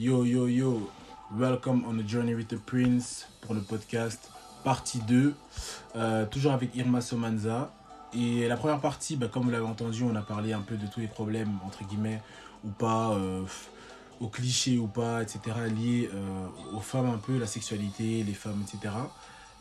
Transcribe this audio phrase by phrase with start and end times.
[0.00, 0.88] Yo, yo, yo,
[1.36, 4.30] welcome on the journey with the prince pour le podcast
[4.64, 5.34] partie 2.
[5.94, 7.70] Euh, toujours avec Irma Somanza.
[8.14, 10.86] Et la première partie, bah, comme vous l'avez entendu, on a parlé un peu de
[10.86, 12.22] tous les problèmes, entre guillemets,
[12.64, 13.42] ou pas, euh,
[14.22, 18.62] aux clichés ou pas, etc., liés euh, aux femmes un peu, la sexualité, les femmes,
[18.62, 18.94] etc.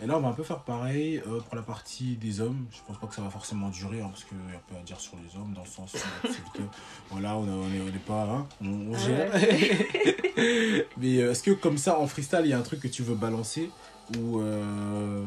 [0.02, 2.66] Et là, on va un peu faire pareil euh, pour la partie des hommes.
[2.72, 4.84] Je pense pas que ça va forcément durer, hein, parce qu'il y a peu à
[4.84, 5.94] dire sur les hommes, dans le sens
[6.24, 6.28] où
[6.58, 6.62] que,
[7.12, 9.30] voilà, on n'est pas, hein, on, on gère.
[10.98, 13.04] Mais euh, est-ce que comme ça, en freestyle, il y a un truc que tu
[13.04, 13.70] veux balancer
[14.18, 15.26] ou, euh,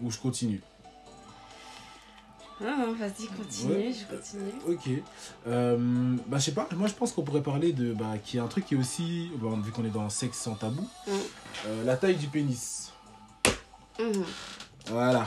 [0.00, 0.60] ou je continue?
[2.60, 3.92] Non, non, vas-y, continue, Ouais.
[3.94, 4.52] je continue.
[4.68, 5.02] Ok.
[5.46, 7.94] Euh, bah, je sais pas, moi je pense qu'on pourrait parler de.
[7.94, 9.30] Bah, qui est un truc qui est aussi.
[9.64, 11.10] Vu qu'on est dans sexe sans tabou, Mm.
[11.68, 12.89] euh, la taille du pénis.
[14.00, 14.24] Mhm.
[14.88, 15.26] Voilà.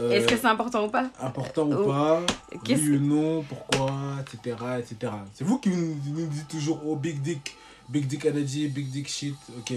[0.00, 1.86] Euh, Est-ce que c'est important ou pas important ou Oh.
[1.86, 2.22] pas
[2.68, 4.56] Oui ou non Pourquoi Etc.
[4.80, 5.12] etc.
[5.34, 7.56] C'est vous qui nous, nous dites toujours Oh, big dick,
[7.88, 9.34] big dick energy, big dick shit.
[9.58, 9.72] Ok.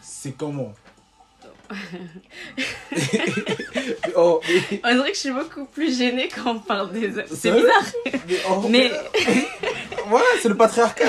[0.00, 0.72] C'est comment
[4.16, 4.80] Oh, mais.
[4.84, 7.24] On dirait que je suis beaucoup plus gênée quand on parle des hommes.
[7.32, 7.84] C'est bizarre.
[8.26, 8.90] Mais, oh, Mais
[10.08, 11.04] Voilà, c'est le patriarcat.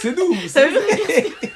[0.00, 0.34] C'est nous.
[0.48, 1.50] ça c'est veut dire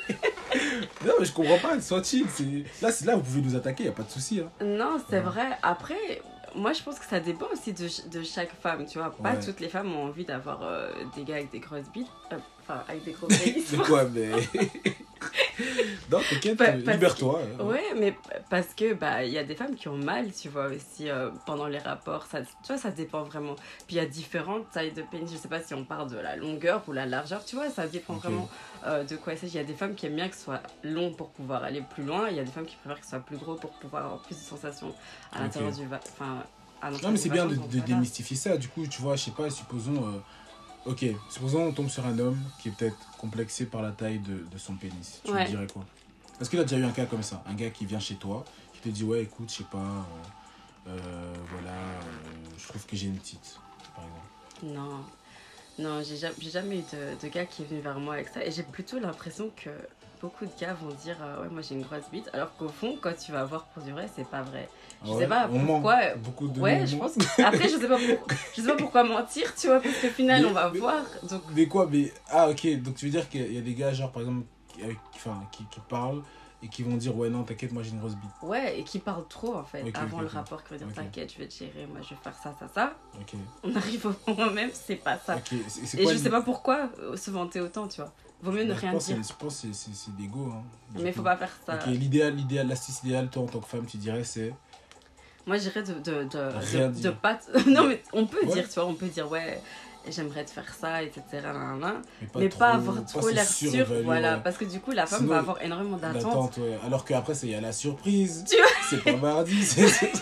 [1.06, 2.26] Non, mais je comprends pas, sois chill.
[2.28, 4.40] c'est- Là, c'est là, vous pouvez nous attaquer, y a pas de souci.
[4.40, 4.50] Hein.
[4.64, 5.48] Non, c'est vrai.
[5.62, 6.20] Après,
[6.54, 9.10] moi je pense que ça dépend aussi de, de chaque femme, tu vois.
[9.10, 9.40] Pas Ouais.
[9.40, 12.06] toutes les femmes ont envie d'avoir euh, des gars avec des grosses bites.
[12.32, 12.36] Euh,
[12.70, 13.74] Enfin, avec des gros pénis.
[13.86, 14.30] Quoi, mais.
[16.10, 17.40] non, t'inquiète, libère-toi.
[17.58, 17.64] hein.
[17.64, 18.16] Ouais, mais
[18.48, 21.30] parce que bah il y a des femmes qui ont mal, tu vois aussi euh,
[21.46, 22.26] pendant les rapports.
[22.26, 23.56] Ça, tu vois, ça dépend vraiment.
[23.86, 25.30] Puis il y a différentes tailles de pénis.
[25.32, 27.44] Je sais pas si on parle de la longueur ou la largeur.
[27.44, 28.48] Tu vois, ça dépend vraiment
[28.86, 29.54] euh, de quoi il s'agit.
[29.54, 31.82] Il y a des femmes qui aiment bien que ce soit long pour pouvoir aller
[31.82, 32.28] plus loin.
[32.28, 34.20] Il y a des femmes qui préfèrent que ce soit plus gros pour pouvoir avoir
[34.22, 34.94] plus de sensations
[35.32, 35.98] à l'intérieur du va.
[36.12, 36.44] Enfin,
[36.82, 38.56] à Non, mais c'est bien de, démystifier ça.
[38.56, 40.06] Du coup, tu vois, je sais pas, supposons.
[40.06, 40.20] euh,
[40.86, 44.38] Ok, supposons on tombe sur un homme qui est peut-être complexé par la taille de,
[44.50, 45.20] de son pénis.
[45.24, 45.42] Tu Ouais.
[45.42, 45.84] me dirais quoi?
[46.40, 48.14] Est-ce que tu as déjà eu un cas comme ça Un gars qui vient chez
[48.14, 52.86] toi, qui te dit Ouais, écoute, je sais pas, euh, euh, voilà, euh, je trouve
[52.86, 53.58] que j'ai une petite,
[53.94, 54.74] par exemple.
[54.74, 55.04] Non,
[55.78, 58.44] non, j'ai jamais, eu de, de gars qui est venu vers moi avec ça.
[58.44, 59.70] Et j'ai plutôt l'impression que
[60.20, 62.28] beaucoup de gars vont dire euh, Ouais, moi j'ai une grosse bite.
[62.32, 64.68] Alors qu'au fond, quand tu vas voir pour du vrai, c'est pas vrai.
[65.04, 66.14] Je Ah sais pas pourquoi.
[66.16, 67.42] Beaucoup de Ouais, je pense que.
[67.42, 68.26] Après, je sais pas, pour-
[68.56, 71.02] je sais pas pourquoi mentir, tu vois, parce qu'au final, Mais- on va mais- voir.
[71.28, 72.12] Donc, Mais quoi mais...
[72.28, 74.82] Ah, ok, donc tu veux dire qu'il y a des gars, genre, par exemple, qui,
[75.16, 76.22] enfin, qui, qui parlent
[76.62, 78.30] et qui vont dire Ouais, non, t'inquiète, moi j'ai une grosse bite.
[78.42, 79.82] ouais, et qui parlent trop en fait.
[79.94, 80.88] Avant le rapport, qui veut dire.
[80.94, 82.92] T'inquiète, je vais te gérer, moi je vais faire ça, ça, ça.
[83.64, 85.38] On arrive au moment même, c'est pas ça.
[85.96, 88.12] Et quoi je sais pas pourquoi euh, se vanter autant, tu vois.
[88.42, 89.16] Vaut mieux ne Bah, rien pense dire.
[89.22, 90.50] Je pense que c'est- d'ego.
[90.54, 90.62] Hein,
[90.98, 91.18] Mais coup.
[91.18, 91.78] faut pas faire ça.
[91.86, 94.54] L'idéal, l'idéal, l'astuce idéale, toi en tant que femme, tu dirais c'est.
[95.46, 97.38] Moi, je dirais de, de, de, Rien de, pas.
[97.66, 98.52] non, mais on peut Ouais.
[98.54, 99.60] dire, tu vois, on peut dire, ouais,
[100.08, 101.22] j'aimerais te faire ça, etc.
[101.32, 104.36] Mais pas, mais trop, pas avoir trop l'air sûr, voilà.
[104.36, 104.40] ouais.
[104.44, 106.22] Parce que du coup, la femme Sinon, va avoir énormément d'attentes.
[106.22, 106.78] D'attente, ouais.
[106.86, 108.44] Alors qu'après, il y a la surprise.
[108.48, 110.12] Tu vois C'est pas mardi, c'est.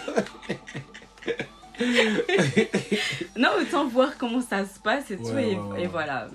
[3.37, 6.27] Non, autant voir comment ça se passe et tout, et, voilà.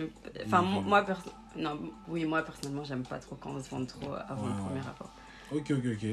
[0.46, 0.90] Enfin, Oui, moi, oui.
[0.90, 4.42] moi, perso- non, oui, moi, personnellement, j'aime pas trop quand on se vend trop avant
[4.44, 4.60] Ouais, le ouais.
[4.62, 5.10] premier rapport.
[5.52, 6.06] Ok, ok, ok.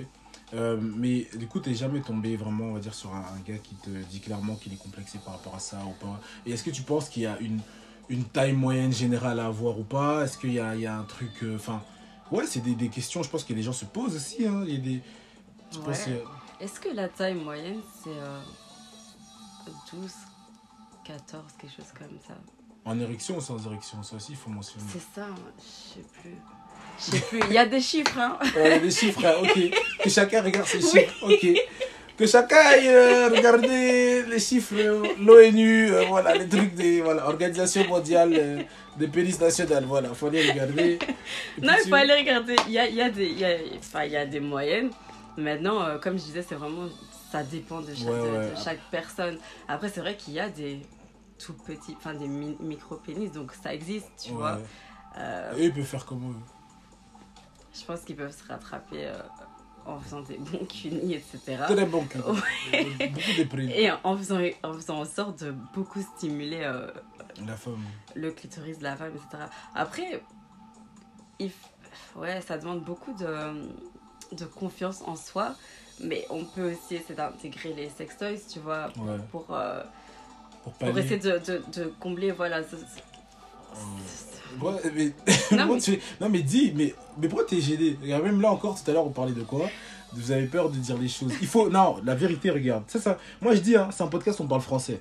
[0.53, 3.59] Euh, mais du coup, t'es jamais tombé vraiment, on va dire, sur un, un gars
[3.59, 6.21] qui te dit clairement qu'il est complexé par rapport à ça ou pas?
[6.45, 7.61] Et est-ce que tu penses qu'il y a une,
[8.09, 10.25] une taille moyenne générale à avoir ou pas?
[10.25, 11.31] Est-ce qu'il y a, il y a un truc.
[11.45, 11.83] euh, Enfin,
[12.33, 14.45] ouais, c'est des, des questions, je pense que les gens se posent aussi.
[14.47, 14.65] Hein.
[14.67, 15.01] Il y a des.
[15.73, 15.85] Je Ouais.
[15.85, 18.41] pense qu'il y a- Est-ce que la taille moyenne, c'est euh,
[19.93, 20.13] 12,
[21.05, 22.35] 14, quelque chose comme ça?
[22.85, 24.85] En érection ou sans érection Ça aussi, il faut mentionner.
[24.93, 26.35] C'est ça, hein, je sais plus.
[26.99, 27.41] Je sais plus.
[27.49, 28.39] Il y a des chiffres, hein.
[28.57, 29.59] Ouais, les chiffres, hein, ok.
[30.05, 31.47] Que chacun regarde ses chiffres, ok.
[32.17, 37.27] Que chacun aille euh, regarder les chiffres, euh, l'ONU, euh, voilà, les trucs des voilà,
[37.27, 38.63] Organisation mondiale euh,
[38.99, 40.99] des pénis nationales, voilà, faut aller regarder.
[41.63, 42.57] Non, il faut aller regarder.
[42.67, 44.41] Il y a, il y a des, il y a, enfin, il y a des
[44.41, 44.91] moyennes.
[45.39, 46.89] Maintenant, comme je disais, c'est vraiment.
[47.33, 48.51] Ça dépend de chaque, Ouais, de- ouais.
[48.51, 49.39] de chaque personne.
[49.69, 50.81] Après, c'est vrai qu'il y a des
[51.45, 54.37] tout petits, enfin des mi- micro-pénis, donc ça existe, tu Ouais.
[54.37, 54.59] vois.
[55.19, 56.35] Euh, Et ils peuvent faire comme eux.
[57.73, 59.19] je pense qu'ils peuvent se rattraper euh,
[59.87, 61.63] en faisant des bons cunis, etc.
[61.67, 62.19] Très bon cul.
[62.19, 63.71] Beaucoup de primes.
[63.71, 66.91] Et en faisant, en faisant en sorte de beaucoup stimuler euh,
[67.47, 67.79] La femme.
[68.15, 69.45] le clitoris de la femme, etc.
[69.75, 70.23] Après,
[71.39, 71.51] il,
[72.17, 73.69] ouais, ça demande beaucoup de,
[74.33, 75.55] de confiance en soi,
[76.01, 79.19] mais on peut aussi essayer d'intégrer les sextoys, tu vois, pour, Ouais.
[79.31, 79.47] pour,
[80.79, 82.63] Pour essayer de, de, de combler, voilà.
[82.63, 82.77] ce-
[84.61, 84.73] Ouais.
[84.95, 85.13] Mais...
[85.57, 87.97] Non, mais- tu- non, mais dis, mais, mais pourquoi t'es gêné?
[88.03, 89.69] Regarde, Même là encore, tout à l'heure, on parlait de quoi?
[90.13, 91.33] Vous avez peur de dire les choses.
[91.41, 91.71] Il faut.
[91.71, 92.83] Non, la vérité, regarde.
[92.89, 93.17] C'est ça.
[93.41, 95.01] Moi, je dis, hein, c'est un podcast, on parle français.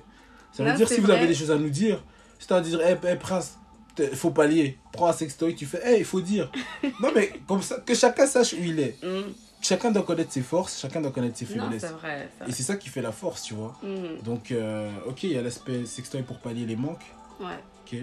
[0.52, 2.02] Ça veut Non, dire, si vous avez des choses à nous dire,
[2.38, 3.58] c'est à dire, hé, hé, prince,
[3.98, 4.78] il faut pallier.
[4.92, 6.50] Prends un sextoy, tu fais, hey, il faut dire.
[7.02, 8.96] non, mais comme ça, que chacun sache où il est.
[9.02, 9.32] Mm.
[9.62, 11.82] Chacun doit connaître ses forces, chacun doit connaître ses Non, faiblesses.
[11.82, 12.28] c'est vrai.
[12.38, 12.52] c'est Et vrai.
[12.54, 13.76] c'est ça qui fait la force, tu vois.
[13.82, 14.22] Mm.
[14.22, 17.04] Donc, euh, ok, il y a l'aspect sextoy pour pallier les manques.
[17.38, 17.58] Ouais.
[17.86, 17.98] Ok.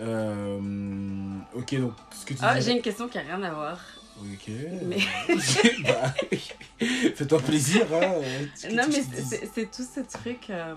[0.00, 0.58] Euh,
[1.54, 3.78] ok, donc, ce que tu Ah, disais- j'ai une question qui a rien à voir.
[4.20, 4.50] Ok.
[4.82, 4.98] Mais-
[5.84, 6.12] Bah,
[7.14, 7.86] Fais-toi plaisir.
[7.92, 8.14] Hein.
[8.62, 9.02] Que Non, mais
[9.54, 10.74] c'est tout ce truc euh,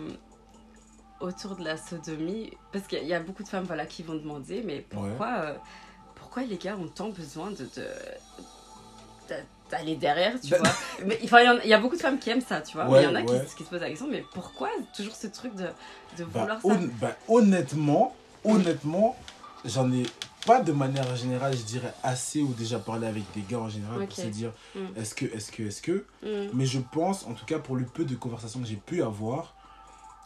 [1.19, 2.51] autour de la sodomie.
[2.71, 5.53] Parce qu'il y a- beaucoup de femmes voilà, qui vont demander, mais pourquoi, euh,
[6.15, 7.63] pourquoi les gars ont tant besoin de.
[7.63, 7.87] de-
[9.29, 9.35] de-
[9.77, 10.69] d'aller derrière, tu Bah- vois.
[11.05, 11.29] Mais il
[11.65, 12.85] y y, a beaucoup de femmes qui aiment ça, tu vois.
[12.87, 13.45] Ouais, mais il y en a ouais.
[13.47, 15.63] qui, qui se posent la question, mais pourquoi toujours ce truc de,
[16.17, 19.15] de Bah, vouloir ça hon- bah, honnêtement, honnêtement,
[19.65, 20.03] j'en ai
[20.45, 24.01] pas de manière générale, je dirais assez ou déjà parlé avec des gars en général
[24.01, 24.07] Ok.
[24.09, 24.79] pour se dire Mm.
[24.97, 26.05] est-ce que, est-ce que, est-ce que.
[26.21, 26.49] Mm.
[26.53, 29.55] Mais je pense, en tout cas pour le peu de conversations que j'ai pu avoir,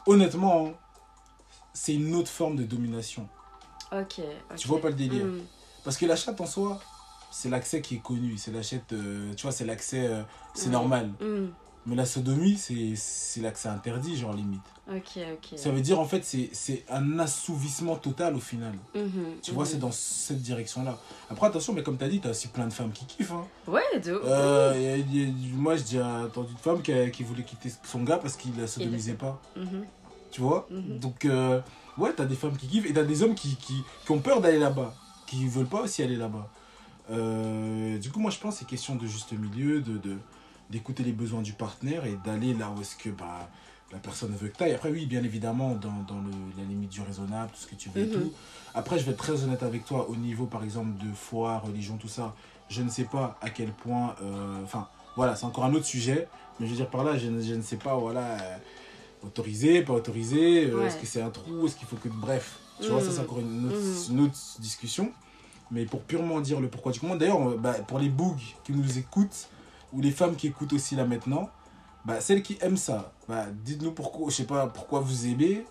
[0.07, 0.73] honnêtement, hein,
[1.73, 3.27] c'est une autre forme de domination.
[3.91, 4.15] Ok.
[4.15, 4.21] Tu
[4.55, 4.65] ok.
[4.65, 5.41] vois pas le délire Mm.
[5.83, 6.81] Parce que la chatte en soi,
[7.31, 8.37] c'est l'accès qui est connu.
[8.37, 11.09] C'est la chatte, euh, tu vois, c'est l'accès, euh, c'est normal.
[11.21, 11.47] Mm.
[11.85, 14.59] Mais la sodomie, c'est l'accès interdit, genre limite.
[14.93, 15.57] Ok, ok.
[15.57, 18.73] Ça veut dire en fait, c'est un assouvissement total au final.
[18.93, 19.09] Mhm,
[19.41, 19.69] Tu vois, mhm.
[19.71, 20.97] c'est dans cette direction-là.
[21.29, 23.31] Après, attention, mais comme tu as dit, tu as aussi plein de femmes qui kiffent.
[23.31, 23.45] Hein.
[23.67, 24.11] Ouais, de.
[24.21, 27.71] Euh, y a- y a- moi, j'ai déjà entendu de femmes qui, qui voulaient quitter
[27.85, 29.41] son gars parce qu'il la sodomisait pas.
[29.55, 29.85] Mhm.
[30.31, 30.67] Tu vois?
[30.69, 31.61] Donc, euh,
[31.97, 34.11] ouais, tu as des femmes qui kiffent et tu as des hommes qui, qui, qui
[34.11, 34.93] ont peur d'aller là-bas,
[35.25, 36.49] qui veulent pas aussi aller là-bas.
[37.09, 40.17] Euh, du coup, moi, je pense que c'est question de juste milieu, de de-
[40.69, 43.49] d'écouter les besoins du partenaire et d'aller là où est-ce que bah,
[43.93, 44.73] la personne veut que tu ailles.
[44.73, 47.89] Après, oui, bien évidemment, dans, dans le, la limite du raisonnable, tout ce que tu
[47.89, 48.11] veux et Mhm.
[48.11, 48.33] tout.
[48.75, 51.95] Après, je vais être très honnête avec toi, au niveau, par exemple, de foi, religion,
[51.95, 52.35] tout ça,
[52.69, 54.15] je ne sais pas à quel point...
[54.21, 56.27] euh, Enfin, voilà, c'est encore un autre sujet,
[56.59, 58.57] mais je veux dire par là, je ne, je ne sais pas, voilà, euh,
[59.23, 60.87] autorisé, pas autorisé, Ouais.
[60.87, 62.09] est-ce que c'est un trou, est-ce qu'il faut que...
[62.09, 63.23] Bref, tu vois, ça c'est Mhm.
[63.23, 64.11] encore une autre, Mhm.
[64.17, 65.11] une autre discussion.
[65.71, 68.97] Mais pour purement dire le pourquoi du comment, d'ailleurs, bah, pour les bougs qui nous
[68.97, 69.49] écoutent,
[69.93, 71.49] ou les femmes qui écoutent aussi là maintenant,
[72.05, 75.65] bah, celles qui aiment ça, bah, dites-nous pourquoi, je sais pas, pourquoi vous aimez,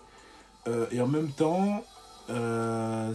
[0.67, 1.83] euh, et en même temps,
[2.29, 3.13] euh,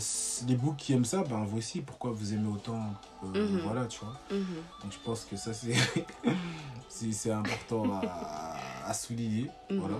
[0.49, 2.81] les bougs qui aiment ça, vous aussi, pourquoi vous aimez autant,
[3.25, 3.61] euh, Mhm.
[3.63, 4.15] voilà, tu vois.
[4.31, 4.45] Mhm.
[4.83, 5.75] Donc je pense que ça, c'est
[7.31, 8.57] important à,
[8.89, 9.79] à souligner, Mhm.
[9.79, 9.97] voilà.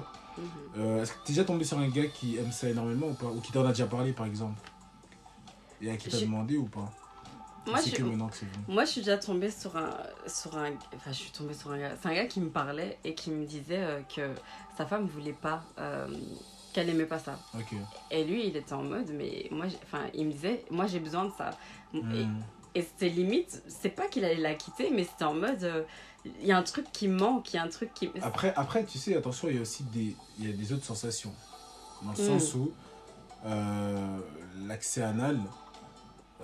[1.03, 3.27] Est-ce que tu es déjà tombé sur un gars qui aime ça énormément ou pas
[3.27, 4.72] Ou qui t'en a déjà parlé par exemple?
[5.83, 6.89] Et à qui t'a J'ai- demandé ou pas
[7.67, 8.65] Moi, je, que maintenant que c'est venu.
[8.69, 9.91] moi, je suis déjà tombée sur un,
[10.27, 10.71] sur un.
[10.95, 11.93] Enfin, je suis tombée sur un gars.
[12.01, 14.31] C'est un gars qui me parlait et qui me disait euh, que
[14.77, 15.63] sa femme voulait pas.
[15.79, 16.07] euh,
[16.73, 17.39] qu'elle aimait pas ça.
[18.11, 21.01] Et lui, il était en mode, mais moi, j'ai- enfin, il me disait, moi, j'ai
[21.01, 21.51] besoin de ça.
[21.93, 22.41] Et, Hmm.
[22.75, 25.83] et c'était limite, c'est pas qu'il allait la quitter, mais c'était en mode, euh,
[26.25, 28.11] il y a un truc qui manque, il y a un truc qui.
[28.23, 30.87] Après, après, tu sais, attention, il y a aussi des, il y a des autres
[30.87, 31.35] sensations.
[32.01, 32.39] Dans le Mm.
[32.41, 32.73] sens où
[33.45, 34.19] euh,
[34.67, 35.39] l'accès anal,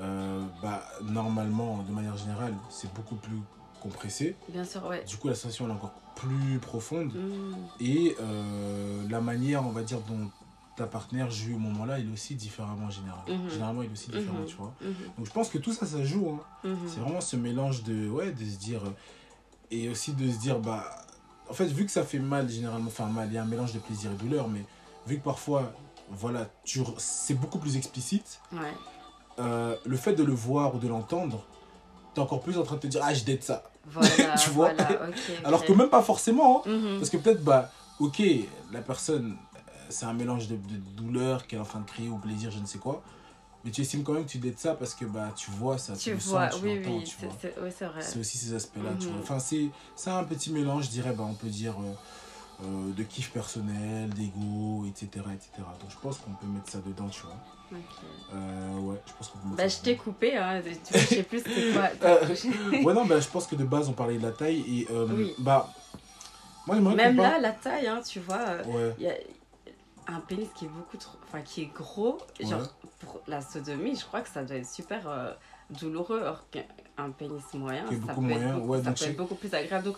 [0.00, 3.38] euh, bah, normalement, de manière générale, c'est beaucoup plus
[3.82, 4.36] compressé.
[4.48, 5.04] Bien sûr, ouais.
[5.04, 7.12] Du coup, la sensation elle est encore plus profonde.
[7.14, 7.54] Mm.
[7.80, 10.30] Et euh, la manière, on va dire, dont
[10.76, 13.20] ta partenaire joue au moment-là, il est aussi différemment en général.
[13.28, 13.50] Mhm.
[13.50, 14.46] Généralement, il est aussi différent, Mhm.
[14.46, 14.72] tu vois.
[14.80, 14.94] Mhm.
[15.16, 16.38] Donc je pense que tout ça, ça joue.
[16.64, 16.68] hein.
[16.86, 18.82] C'est vraiment ce mélange de, ouais, de se dire...
[18.84, 18.90] euh,
[19.70, 20.84] Et aussi de se dire, bah...
[21.50, 23.72] En fait, vu que ça fait mal, généralement, enfin mal, il y a un mélange
[23.72, 24.64] de plaisir et de douleur, mais
[25.06, 25.72] vu que parfois,
[26.10, 28.72] voilà, tu, c'est beaucoup plus explicite, Ouais.
[29.38, 31.44] Euh, le fait de le voir ou de l'entendre,
[32.14, 33.62] t'es encore plus en train de te dire, ah, je date ça.
[33.86, 34.72] Voilà, Tu vois?
[34.72, 35.00] voilà.
[35.44, 36.70] Alors que même pas forcément, hein.
[36.70, 36.98] Mhm.
[36.98, 37.70] Parce que peut-être, bah,
[38.00, 38.22] ok,
[38.72, 39.58] la personne, euh,
[39.88, 42.58] c'est un mélange de, de douleur qu'elle est en train de crier ou plaisir, je
[42.58, 43.02] ne sais quoi.
[43.64, 45.94] Mais tu estimes quand même que tu dates ça parce que bah, tu vois ça,
[45.96, 47.34] tu, vois, sens, tu oui, oui, tu c'est- vois.
[47.40, 48.00] c'est ouais, c'est vrai.
[48.02, 49.14] C'est aussi ces aspects-là, tu Mhm.
[49.14, 49.22] vois.
[49.22, 51.92] Enfin, c'est c'est un petit mélange, je dirais, bah, on peut dire, euh,
[52.62, 55.50] euh, de kiff personnel, d'ego, etc., etc.
[55.80, 57.36] Donc je pense qu'on peut mettre ça dedans, tu vois.
[57.70, 57.78] Ok.
[58.34, 60.60] Euh, ouais, je pense qu'on peut mettre Bah, je t'ai coupé, hein.
[60.90, 61.88] Je sais plus c'est quoi.
[62.02, 62.26] Euh,
[62.84, 65.06] ouais, non, bah, je pense que de base, on parlait de la taille et, euh,
[65.10, 65.34] Oui.
[65.38, 65.72] bah,
[66.66, 69.14] moi, Même là, la taille, hein, tu vois, Ouais, il y a
[70.08, 71.16] un pénis qui est beaucoup trop.
[71.28, 72.18] Enfin, qui est gros.
[72.40, 72.66] Genre,
[73.00, 75.36] pour la sodomie, je crois que ça doit être super
[75.70, 76.20] douloureux.
[76.20, 79.34] Alors qu'un pénis moyen, ça, beaucoup peut, moyen, être beaucoup, ouais, ça peut être beaucoup
[79.34, 79.84] plus agréable.
[79.86, 79.96] Donc,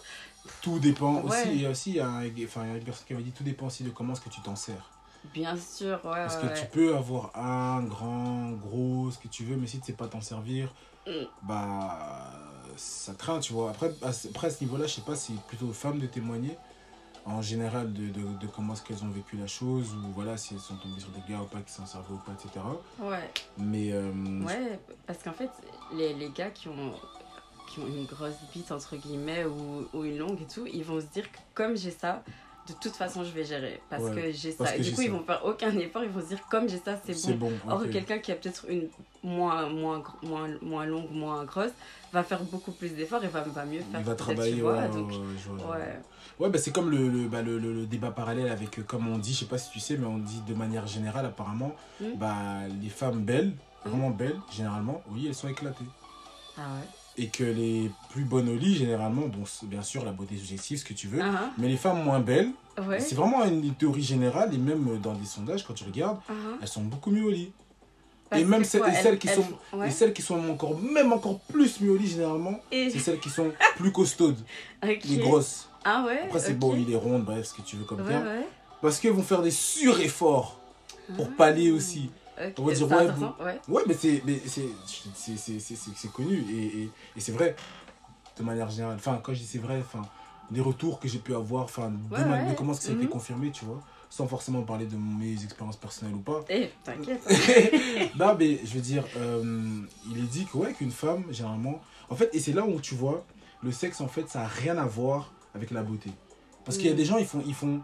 [0.62, 1.22] tout dépend Ouais.
[1.24, 1.62] aussi.
[1.62, 3.32] Et aussi, il y a, un- enfin, il y a une personne qui avait dit
[3.32, 4.90] tout dépend aussi de comment est-ce que tu t'en sers.
[5.34, 9.56] bien sûr, ouais, Parce que tu peux avoir un, grand, gros, ce que tu veux,
[9.56, 10.72] mais si tu sais pas t'en servir,
[11.06, 11.24] Mm.
[11.42, 12.30] bah
[12.76, 13.70] ça craint, tu vois.
[13.70, 16.56] Après, après à ce niveau-là, je sais pas si plutôt aux femmes de témoigner
[17.26, 20.54] en général de, de, de comment est-ce qu'elles ont vécu la chose, ou voilà, si
[20.54, 22.64] elles sont tombées sur des gars ou pas qui s'en servaient ou pas, etc.
[23.00, 23.30] Ouais.
[23.58, 24.10] Mais euh,
[24.44, 25.50] Ouais, parce qu'en fait,
[25.94, 26.92] les, les gars qui ont,
[27.68, 31.00] qui ont une grosse bite, entre guillemets, ou, ou une longue et tout, ils vont
[31.00, 32.22] se dire que comme j'ai ça,
[32.68, 34.74] de toute façon, je vais gérer parce Ouais, que j'ai ça.
[34.76, 36.78] Et que du coup, ils vont faire aucun effort, ils vont se dire, comme j'ai
[36.78, 37.50] ça, c'est C'est bon.
[37.64, 37.70] bon.
[37.72, 38.88] Or, quelqu'un qui a peut-être une
[39.22, 41.70] moins, moins, moins, moins longue, moins grosse,
[42.12, 44.00] va faire beaucoup plus d'efforts et va, va mieux faire.
[44.00, 44.54] Il va travailler.
[44.54, 46.00] tu vois, ouais, donc, ouais,
[46.38, 49.18] ouais, bah, c'est comme le, le, bah, le, le- débat parallèle avec, euh, comme on
[49.18, 52.04] dit, je sais pas si tu sais, mais on dit de manière générale, apparemment, Mm.
[52.18, 52.34] bah,
[52.82, 53.52] les femmes belles,
[53.84, 55.84] vraiment belles, généralement, oui, elles sont éclatées.
[56.56, 56.88] Ah ouais.
[57.18, 60.84] Et que les plus bonnes au lit, généralement, bon, bien sûr, la beauté subjective, ce
[60.84, 63.00] que tu veux, Ah, mais les femmes moins belles, ah, ouais.
[63.00, 66.32] c'est vraiment une, théorie générale, et même euh, dans des sondages, quand tu regardes, Ah,
[66.32, 66.58] ah.
[66.62, 67.52] elles sont beaucoup mieux au lit.
[68.30, 69.88] Parce et même celles, quoi, et elles- celles qui elles sont, font- ouais.
[69.88, 73.18] et celles qui sont encore, même encore plus mieux au lit, généralement, Et- c'est celles
[73.18, 74.38] qui sont plus costaudes,
[74.84, 74.98] ok.
[75.04, 75.68] les grosses.
[75.84, 76.20] Ah ouais.
[76.24, 76.58] Après, c'est ok.
[76.58, 78.24] beau, il est ronde, bref, ce que tu veux comme terme.
[78.26, 78.46] ouais.
[78.80, 80.58] Parce qu'ils vont faire des sur-efforts
[81.16, 81.34] pour Ah.
[81.36, 82.10] pallier aussi.
[82.56, 83.82] On va dire, ouais, ouais.
[83.86, 84.22] Mais c'est
[86.12, 87.54] connu et, et, et c'est vrai
[88.38, 88.96] de manière générale.
[88.96, 90.02] Enfin, quand je dis c'est vrai, enfin,
[90.50, 93.08] des retours que j'ai pu avoir, enfin, de, comment ça a été Mhm.
[93.10, 96.44] confirmé, tu vois, sans forcément parler de mes expériences personnelles ou pas.
[96.50, 97.22] Eh, t'inquiète.
[98.18, 101.80] non, mais je veux dire, euh, il est dit que, ouais, qu'une femme, généralement.
[102.10, 103.24] En fait, et c'est là où tu vois,
[103.62, 106.10] le sexe, en fait, ça n'a rien à voir avec la beauté.
[106.64, 106.98] Parce qu'il y a Mhm.
[106.98, 107.42] des gens, ils font.
[107.46, 107.80] Ils, font,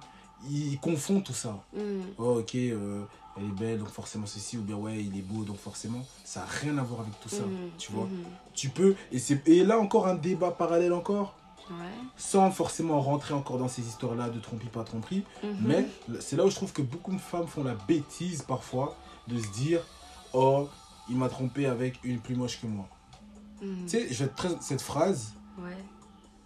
[0.51, 1.59] ils confondent tout ça.
[1.73, 2.03] Hmm.
[2.19, 3.03] Oh, ok, euh,
[3.37, 6.05] elle est belle, donc forcément ceci, ou bien ouais, il est beau, donc forcément.
[6.25, 7.43] Ça n'a rien à voir avec tout ça.
[7.43, 8.05] Mhm, tu vois.
[8.05, 8.25] mhm.
[8.53, 8.95] Tu peux.
[9.13, 11.35] Et, c'est, et là, encore un débat parallèle, encore.
[11.71, 11.77] Ouais.
[12.17, 15.25] Sans forcément rentrer encore dans ces histoires-là de tromperie, pas tromperie.
[15.43, 15.57] Mhm.
[15.63, 15.87] Mais
[16.21, 18.97] c'est là où je trouve que beaucoup de femmes font la bêtise parfois
[19.29, 19.81] de se dire
[20.33, 20.69] Oh,
[21.09, 22.87] il m'a trompé avec une plus moche que moi.
[23.63, 23.83] Mhm.
[23.85, 25.77] Tu sais, je vais être très- cette phrase, Ouais.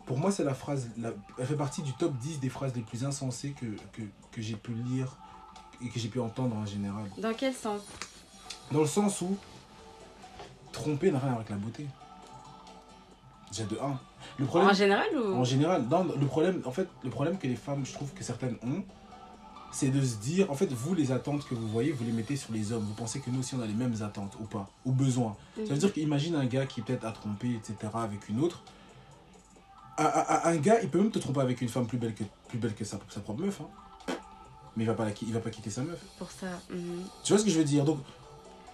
[0.07, 0.89] pour moi, c'est la phrase.
[0.97, 4.41] la- elle fait partie du top 10 des phrases les plus insensées que, que, que
[4.43, 5.17] j'ai pu lire
[5.83, 7.05] et que j'ai pu entendre en général.
[7.19, 7.81] Dans quel sens?
[8.71, 9.37] Dans le sens où
[10.73, 11.87] tromper n'a rien avec la beauté.
[13.51, 13.99] Déjà de 1.
[14.39, 17.47] Le problème, En général ou en général, dans le problème, en fait, le problème que
[17.49, 18.83] les femmes, je trouve que certaines ont,
[19.73, 22.37] c'est de se dire, en fait, vous, les attentes que vous voyez, vous les mettez
[22.37, 22.85] sur les hommes.
[22.85, 25.37] Vous pensez que nous aussi, on a les mêmes attentes ou pas, ou besoins.
[25.57, 25.79] Ça veut Mhm.
[25.79, 28.63] dire qu'imagine un gars qui peut-être a trompé, etc., avec une autre.
[29.99, 32.25] Un, un- un gars, il peut même te tromper avec une femme plus belle que,
[32.49, 33.61] plus belle que sa, sa propre meuf.
[33.61, 34.15] hein.
[34.77, 35.99] Mais il va, pas la, il va pas quitter sa meuf.
[36.19, 36.47] Pour ça.
[36.71, 37.03] mhm.
[37.25, 37.85] Tu vois ce que je veux dire?
[37.85, 37.99] Donc,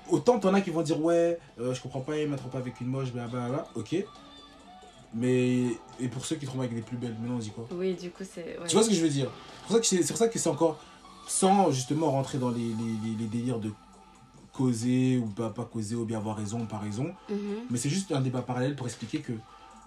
[0.09, 2.81] autant t'en as qui vont dire ouais, euh, je comprends pas, il m'a trompé avec
[2.81, 3.97] une moche, blablabla, ok.
[5.15, 5.67] Mais,
[6.01, 8.11] et pour ceux qui trompent avec des plus belles, maintenant on dit quoi Oui, du
[8.11, 8.59] coup, c'est.
[8.59, 8.67] ouais.
[8.67, 9.31] Tu vois ce que je veux dire?
[9.83, 10.79] C'est pour ça que c'est encore,
[11.27, 13.71] sans justement rentrer dans les, les, les- les délires de
[14.53, 17.37] causer ou pas, pas causer ou bien avoir raison ou pas raison, Mhm.
[17.71, 19.33] mais c'est juste un débat parallèle pour expliquer que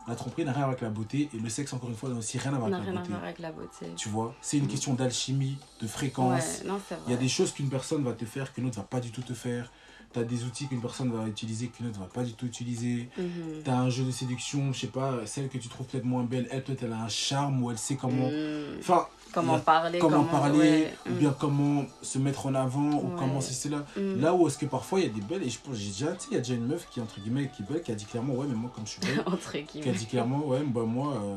[0.08, 2.10] la tromperie n'a rien à voir avec la beauté et le sexe, encore une fois,
[2.10, 3.12] n'a aussi rien à voir avec rien la à beauté.
[3.14, 3.86] voir avec la beauté.
[3.96, 4.34] Tu vois?
[4.42, 4.70] C'est une Mhm.
[4.70, 6.62] question d'alchimie, de fréquence.
[6.62, 8.84] Ouais, non, Il y a des choses qu'une personne va te faire qu'une autre va
[8.84, 9.72] pas du tout te faire.
[10.14, 13.10] Tu as des outils qu'une personne va utiliser qu'une autre va pas du tout utiliser.
[13.18, 13.64] Mhm.
[13.64, 16.24] Tu as un jeu de séduction, je sais pas, celle que tu trouves peut-être moins
[16.24, 18.30] belle, elle peut-être elle a un charme ou elle sait comment.
[18.30, 18.80] Mhm.
[18.80, 21.18] Enfin, Comment a parler comment parler, ouais, ou mhm.
[21.18, 23.16] bien comment se mettre en avant, ou Ouais.
[23.20, 23.86] comment c'est cela.
[23.96, 24.22] Mhm.
[24.22, 26.14] Là où est-ce que parfois il y a des belles, et je pense, j'ai déjà,
[26.14, 27.92] tu sais, il y a déjà une meuf qui, entre guillemets, qui est belle, qui
[27.92, 30.44] a dit clairement, ouais, mais moi, comme je suis belle, Entre qui a dit clairement,
[30.48, 31.36] ouais, bah, moi, euh,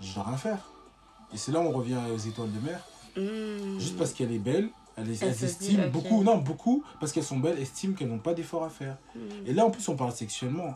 [0.00, 0.58] je dois rien faire.
[1.32, 2.80] Et c'est là où on revient aux étoiles de mer.
[3.78, 4.68] Juste parce qu'elle est belle,
[4.98, 8.64] elles, dit, estiment beaucoup, non, beaucoup, parce qu'elles sont belles, estiment qu'elles n'ont pas d'effort
[8.64, 8.96] à faire.
[9.14, 9.22] Mhm.
[9.46, 10.74] Et là, en plus, on parle sexuellement.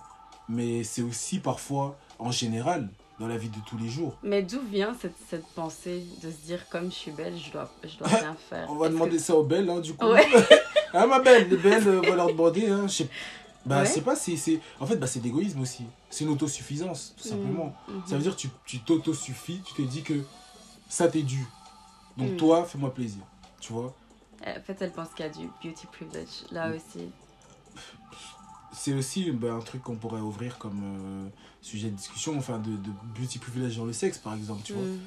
[0.49, 2.89] Mais c'est aussi parfois, en général,
[3.21, 4.15] dans la vie de tous les jours.
[4.23, 7.71] Mais d'où vient cette, cette pensée de se dire comme je suis belle, je dois,
[7.85, 8.67] je dois rien faire?
[8.69, 10.07] On va demander que- ça aux belles, hein, du coup.
[10.07, 10.27] Ouais.
[10.93, 12.67] ah, ma belle, les belles, on va leur demander.
[12.69, 13.09] Hein, je sais
[13.65, 13.87] bah, Ouais.
[13.87, 14.59] sais pas, c'est, c'est...
[14.81, 15.85] En fait, bah, c'est d'égoïsme aussi.
[16.11, 17.73] C'est une autosuffisance, tout simplement.
[17.89, 18.03] Mhm.
[18.07, 20.15] Ça veut dire que tu, t'autosuffis, tu te dis que
[20.89, 21.47] ça t'est dû.
[22.17, 22.37] Donc Mhm.
[22.37, 23.23] toi, fais-moi plaisir.
[23.61, 23.95] Tu vois
[24.47, 26.75] En fait, elle pense qu'il y a du beauty privilege là Mm.
[26.77, 27.09] aussi.
[28.73, 31.29] c'est aussi bah, un truc qu'on pourrait ouvrir comme euh,
[31.61, 34.83] sujet de discussion, enfin de, de beauty privilege dans le sexe par exemple, tu vois.
[34.83, 34.99] Mhm.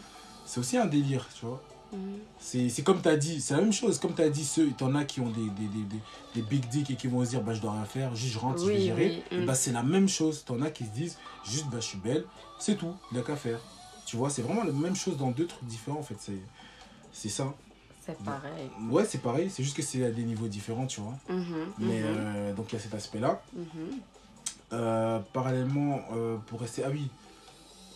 [0.45, 1.61] C'est aussi un délire, tu vois.
[1.91, 2.19] Mhm.
[2.39, 4.93] C'est comme tu as dit, c'est la même chose, comme tu as dit, ceux, t'en
[4.95, 5.99] as qui ont des, des, des, des,
[6.35, 8.39] des big dick et qui vont se dire, bah je dois rien faire, juste je
[8.39, 9.23] rentre, je vais gérer.
[9.31, 9.45] oui, mm.
[9.45, 12.25] bah c'est la même chose, t'en as qui se disent, juste bah je suis belle,
[12.59, 13.59] c'est tout, il n'y a qu'à faire.
[14.05, 16.17] Tu vois, c'est vraiment la même chose dans deux trucs différents en fait,
[17.11, 17.53] c'est ça.
[18.05, 18.69] C'est pareil.
[18.89, 21.15] Ouais, c'est pareil, c'est juste que c'est à des niveaux différents, tu vois.
[21.29, 23.41] Mhm, Mais mhm, euh, donc il y a cet aspect-là.
[23.53, 23.65] mhm.
[24.73, 26.83] Euh, parallèlement, euh, pour rester.
[26.83, 27.09] Ah oui.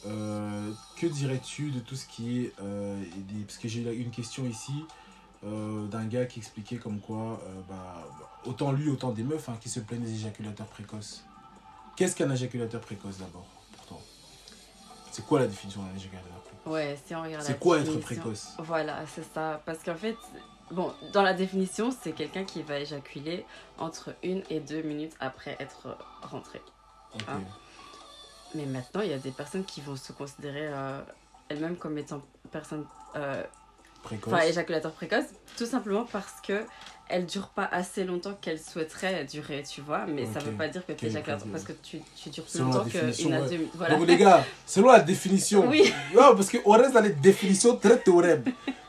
[0.04, 2.54] Que dirais-tu de tout ce qui est.
[2.62, 4.86] des- Parce que j'ai une question ici
[5.44, 7.42] d'un gars qui expliquait comme quoi.
[7.68, 8.08] bah,
[8.46, 11.24] autant lui, autant des meufs hein, qui se plaignent des éjaculateurs précoces.
[11.96, 13.46] Qu'est-ce qu'un éjaculateur précoce d'abord?
[15.20, 18.00] C'est quoi la définition d'un éjaculateur précoce Ouais, si on regarde la C'est quoi être
[18.00, 18.54] précoce?
[18.60, 19.62] Voilà, c'est ça.
[19.66, 20.16] Parce qu'en fait,
[20.72, 23.46] bon, dans la définition, c'est quelqu'un qui va éjaculer
[23.78, 26.62] entre une et deux minutes après être rentré.
[27.28, 27.40] Ah.
[28.56, 31.02] Mais maintenant, il y a des personnes qui vont se considérer euh,
[31.50, 32.86] elles-mêmes comme étant personnes
[33.18, 33.44] euh,
[34.04, 34.34] Précoce.
[34.34, 35.26] enfin éjaculateur précoce,
[35.58, 36.64] tout simplement parce que
[37.12, 40.06] elle dure pas assez longtemps qu'elle souhaiterait durer, tu vois.
[40.08, 40.46] Mais ça Ok.
[40.46, 41.24] veut pas dire que tu ok.
[41.52, 43.34] parce que tu, tu dures plus longtemps qu'une ouais.
[43.38, 43.70] adulte.
[43.74, 43.96] Voilà.
[43.96, 45.92] Donc les gars, selon la définition, Oui.
[46.14, 48.44] non, parce qu'on reste dans les définitions très théorèmes.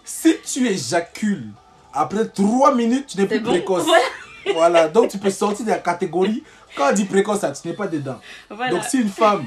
[0.05, 1.49] si tu éjacules
[1.95, 3.51] après 3 minutes, tu n'es plus bon.
[3.51, 3.85] précoce.
[3.85, 4.05] Voilà.
[4.55, 6.43] Voilà, donc tu peux sortir de la catégorie.
[6.75, 8.19] Quand on dit précoce, ça, tu n'es pas dedans.
[8.49, 8.73] voilà.
[8.73, 9.45] Donc si une femme,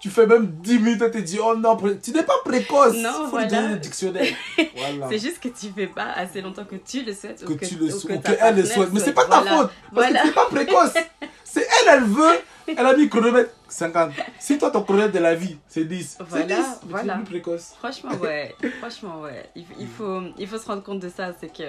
[0.00, 2.94] tu fais même 10 minutes, elle te dit oh non, tu n'es pas précoce.
[2.96, 3.46] Non, Faut voilà.
[3.48, 4.34] donner le dictionnaire.
[4.76, 5.08] Voilà.
[5.10, 7.76] C'est juste que tu fais pas assez longtemps que tu le souhaites que ou tu
[7.76, 8.88] le ou souhaites, ou ta qu'elle le souhaite.
[8.92, 9.50] Mais c'est pas ta Voilà.
[9.58, 9.70] faute.
[9.70, 10.18] Parce Voilà.
[10.18, 10.94] que tu n'es pas précoce.
[11.44, 12.38] C'est elle, elle veut.
[12.68, 14.12] Elle a mis chronomètre 50.
[14.38, 16.16] Si toi, ton chronomètre de la vie, c'est 10.
[16.18, 16.54] c'est Voilà, 10.
[16.54, 17.14] mais tu voilà.
[17.16, 17.72] plus précoce.
[17.76, 18.54] Franchement, ouais.
[18.80, 19.50] Franchement, ouais.
[19.56, 21.32] Il, il faut, il faut se rendre compte de ça.
[21.40, 21.64] C'est que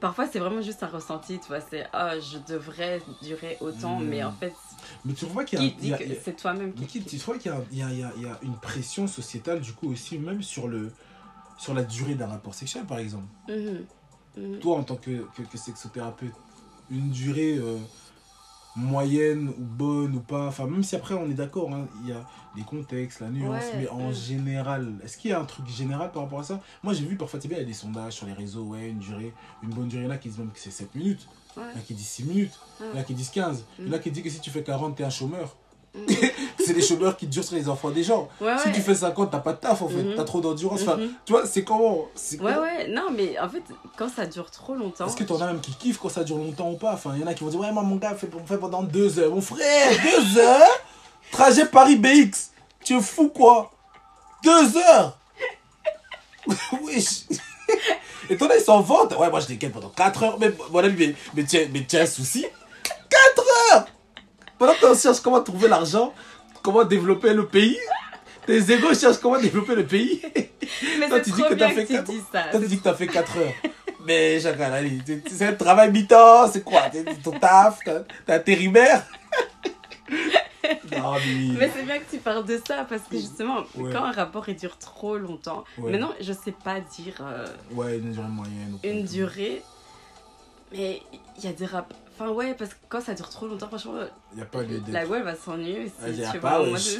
[0.00, 1.38] parfois, c'est vraiment juste un ressenti.
[1.38, 4.00] Tu vois, c'est ah, je devrais durer autant.
[4.00, 4.04] Mm.
[4.08, 4.54] Mais en fait,
[5.04, 5.96] Mais tu vois qu'il y a.
[5.96, 6.86] a- a- c'est toi-même qui.
[6.86, 10.42] qui- tu vois qu'il y y, y, a, une pression sociétale, du coup, aussi, même
[10.42, 10.90] sur, le,
[11.58, 13.26] sur la durée d'un rapport sexuel, par exemple.
[13.48, 13.84] Mhm.
[14.36, 14.58] Mhm.
[14.60, 16.32] Toi, en tant que, que, que sexothérapeute,
[16.90, 17.78] une durée euh,
[18.74, 22.12] moyenne ou bonne ou pas, enfin, même si après on est d'accord, hein, il y
[22.12, 22.24] a
[22.54, 26.12] des contextes, la nuance, Ouais, mais en général, est-ce qu'il y a un truc général
[26.12, 26.60] par rapport à ça?
[26.82, 29.34] Moi, j'ai vu parfois, il y a des sondages sur les réseaux, ouais, une durée,
[29.62, 31.64] une bonne durée, là qui disent même que c'est 7 minutes, Ouais.
[31.74, 33.04] a qui disent 6 minutes, Ouais.
[33.04, 34.02] qui disent 15, il y en a Mm.
[34.02, 35.56] qui disent que si tu fais 40, t'es un chômeur.
[35.94, 36.06] Mhm.
[36.64, 38.28] c'est les chômeurs qui durent sur les enfants des gens.
[38.40, 38.72] Ouais, Si ouais.
[38.74, 40.14] tu fais 50, t'as pas de taf en fait, Mhm.
[40.16, 40.82] t'as trop d'endurance.
[40.82, 41.10] Enfin, Mhm.
[41.24, 42.06] tu vois, c'est comment
[42.40, 42.88] Ouais, ouais.
[42.88, 43.62] Non, mais en fait,
[43.96, 45.06] quand ça dure trop longtemps.
[45.06, 46.92] est-ce que t'en as même qui kiffent quand ça dure longtemps ou pas?
[46.94, 48.58] Enfin, il y en a qui vont dire Ouais, moi, mon gars, fait, on fait
[48.58, 49.34] pendant deux heures.
[49.34, 50.80] Mon frère, deux heures?
[51.32, 52.50] Trajet Paris-BX
[52.84, 53.70] Tu es fou quoi
[54.44, 55.18] Deux heures?
[56.84, 57.24] Wesh
[58.28, 60.38] Et toi là, ils s'en vantent Ouais, moi, je les pendant quatre heures.
[60.38, 60.46] Mais,
[60.78, 62.46] ami, mais, mais, tu as, mais tu as un souci
[64.60, 66.12] Pendant que tu cherches comment trouver l'argent,
[66.62, 67.78] comment développer le pays,
[68.44, 70.20] tes égos cherchent comment développer le pays.
[70.98, 72.42] Mais Toi, tu dis que t'as bien fait que tu quatre- dis ça.
[72.50, 73.52] Toi, tu dis que t'as fait 4 heures.
[74.04, 76.82] Mais allez, c'est- un travail mi-temps, c'est quoi?
[76.92, 79.02] C'est ton taf, t'as- t'es intérimaire?
[80.92, 81.54] Non, mais.
[81.58, 83.90] Mais c'est bien que tu parles de ça parce que justement, Ouais.
[83.92, 85.90] quand un rapport il dure trop longtemps, Ouais.
[85.92, 88.78] maintenant je sais pas dire euh, Ouais, une durée moyenne.
[88.84, 89.62] une durée,
[90.72, 91.00] mais
[91.38, 91.96] il y a des rapports.
[92.20, 93.94] Enfin, ouais, parce que quand ça dure trop longtemps, franchement,
[94.36, 95.94] Y a pas lieu la gueule va s'ennuyer aussi.
[96.02, 96.98] Ah, y a pas, vois, wesh.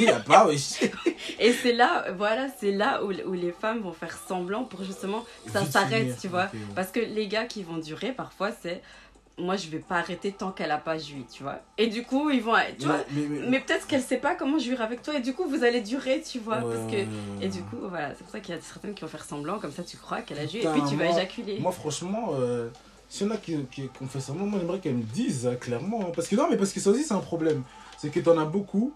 [0.00, 0.82] y a pas, wesh.
[1.38, 5.24] Et c'est là, voilà, c'est là où, où les femmes vont faire semblant pour justement
[5.46, 6.42] que ça s'arrête, tu vois.
[6.52, 6.60] Ouais.
[6.74, 8.82] Parce que les gars qui vont durer, parfois, c'est
[9.38, 11.60] moi je vais pas arrêter tant qu'elle a pas joui, tu vois.
[11.78, 12.54] Et du coup, ils vont.
[12.78, 15.32] Tu vois, mais, mais, mais peut-être qu'elle sait pas comment jouir avec toi et du
[15.32, 18.30] coup vous allez durer tu vois Ouais, parce que et du coup voilà c'est pour
[18.30, 20.46] ça qu'il y a certaines qui vont faire semblant comme ça tu crois qu'elle a
[20.46, 22.68] joué et puis tu vas éjaculer Moi, franchement, euh,
[23.12, 25.46] s'il y en a qui, qui, qui ont fait ça, moi, j'aimerais qu'elles me disent
[25.46, 26.00] hein, clairement.
[26.02, 26.12] hein.
[26.14, 27.62] parce que non, mais parce que ça aussi, c'est un problème.
[27.98, 28.92] C'est que t'en as beaucoup,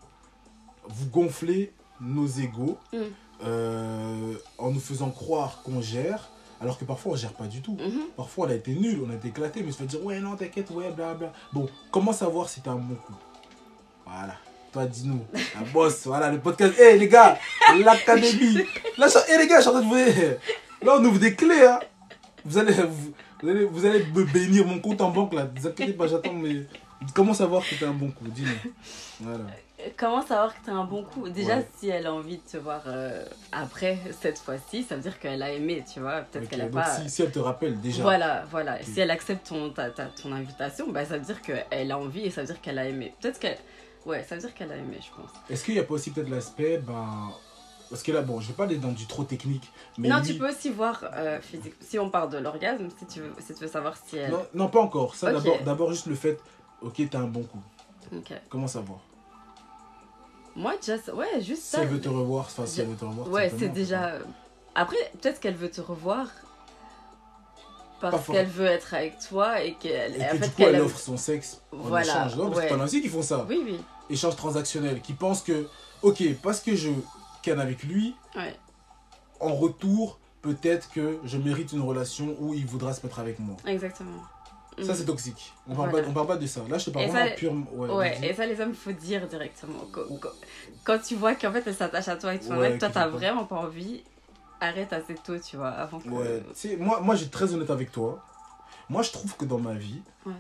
[0.88, 2.96] vous gonflez nos égaux Mm.
[3.44, 6.28] euh, en nous faisant croire qu'on gère,
[6.60, 7.76] alors que parfois on gère pas du tout.
[7.78, 8.00] Mhm.
[8.16, 10.36] Parfois on a été nul, on a été éclaté, mais se fait dire ouais, non,
[10.36, 11.32] t'inquiète, ouais, blablabla.
[11.52, 13.14] Bon, comment savoir si t'as un bon coup?
[14.06, 14.36] Voilà.
[14.72, 15.24] Toi, dis-nous.
[15.54, 16.78] La boss, voilà, le podcast.
[16.78, 17.38] Hé, les gars,
[17.84, 18.56] l'académie.
[18.98, 19.30] Là, je...
[19.30, 20.86] hey, les gars, je suis en train de vous.
[20.86, 21.80] Là, on ouvre des clés, hein.
[22.44, 25.44] Vous allez, vous, vous allez, vous allez me bénir mon compte en banque, là.
[25.54, 26.62] Ne vous inquiétez pas, j'attends, mais.
[27.14, 28.70] Comment savoir que t'as un bon coup Dis-nous.
[29.20, 29.44] Voilà.
[29.80, 31.28] Euh, comment savoir que t'as un bon coup?
[31.28, 31.68] Déjà Ouais.
[31.78, 33.22] si elle a envie de te voir euh,
[33.52, 36.72] après cette fois-ci ça veut dire qu'elle a aimé tu vois peut-être qu'elle a donc,
[36.82, 38.02] pas si, si elle te rappelle déjà.
[38.02, 41.92] voilà voilà si elle accepte ton ta, ta- ton invitation bah ça veut dire qu'elle
[41.92, 43.58] a envie et ça veut dire qu'elle a aimé peut-être qu'elle
[44.06, 46.10] ouais ça veut dire qu'elle a aimé je pense Est-ce qu'il n'y a pas aussi
[46.10, 47.30] peut-être l'aspect, ben.
[47.88, 49.70] Parce que là, bon, je vais pas aller dans du trop technique.
[49.98, 53.06] Mais non lui- tu peux aussi voir euh, physique si on parle de l'orgasme si
[53.06, 55.14] tu veux si tu veux savoir si elle Non, non, pas encore.
[55.14, 55.34] Ça, Ok.
[55.44, 56.40] d'abord, d'abord juste le fait,
[56.82, 57.60] ok, t'as un bon coup.
[58.12, 58.32] Ok.
[58.48, 58.98] Comment savoir
[60.56, 61.82] Moi, déjà, ouais, juste Si ça.
[61.82, 63.28] elle veut te revoir, enfin, si elle veut te revoir.
[63.28, 64.14] Ouais, c'est déjà.
[64.74, 66.26] Après, peut-être qu'elle veut te revoir
[68.00, 70.16] parce qu'elle veut être avec toi et qu'elle.
[70.20, 72.36] Et en que fait, du coup, elle offre son sexe en Voilà, échange.
[72.36, 72.68] Non, parce ouais.
[72.68, 73.46] que t'en as aussi qui font ça.
[73.48, 73.80] Oui, oui.
[74.10, 75.00] Échange transactionnel.
[75.00, 75.66] Qui pensent que,
[76.02, 76.90] ok, parce que je
[77.52, 78.54] avec lui, Ouais.
[79.40, 83.56] en retour, peut-être que je mérite une relation où il voudra se mettre avec moi.
[83.66, 84.22] Exactement.
[84.78, 84.94] Ça, Mhm.
[84.94, 85.54] c'est toxique.
[85.66, 86.04] On parle, Voilà.
[86.04, 86.60] pas, on parle pas de ça.
[86.68, 87.66] Là, je te parle vraiment purement.
[87.72, 89.80] Ouais, Ouais, et ça, les hommes, faut dire directement.
[90.84, 92.88] Quand, tu vois qu'en fait, elle s'attache à toi et tout, Ouais, toi, qu'il t'as
[92.88, 93.08] faut pas.
[93.08, 94.02] vraiment pas envie,
[94.60, 96.08] arrête assez tôt, tu vois, avant que.
[96.10, 98.22] Ouais, tu sais, moi, moi, je suis très honnête avec toi.
[98.90, 100.38] Moi, je trouve que dans ma vie, il Ouais.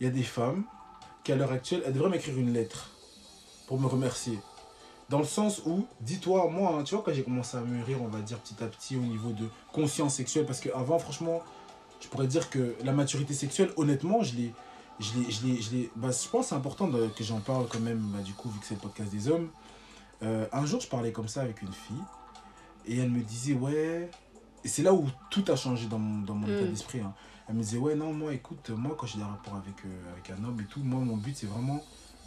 [0.00, 0.62] y a des femmes
[1.24, 2.90] qui, à l'heure actuelle, elles devraient m'écrire une lettre
[3.66, 4.38] pour me remercier.
[5.10, 8.06] Dans le sens où, dis-toi, moi, hein, tu vois, quand j'ai commencé à mûrir, on
[8.06, 11.42] va dire petit à petit au niveau de conscience sexuelle, parce qu'avant, franchement,
[12.00, 14.54] je pourrais dire que la maturité sexuelle, honnêtement, je l'ai.
[15.00, 17.40] Je l'ai, je l'ai, je l'ai- bah, je pense que c'est important de- que j'en
[17.40, 19.48] parle quand même, bah, du coup, vu que c'est le podcast des hommes.
[20.22, 22.02] Euh, un jour, je parlais comme ça avec une fille.
[22.86, 24.10] Et elle me disait, ouais.
[24.62, 26.50] Et c'est là où tout a changé dans mon, dans mon Mm.
[26.56, 27.00] état d'esprit.
[27.00, 27.14] hein.
[27.48, 30.30] Elle me disait, ouais, non, moi, écoute, moi, quand j'ai des rapports avec, euh, avec
[30.30, 31.80] un homme et tout, moi, mon but, c'est vraiment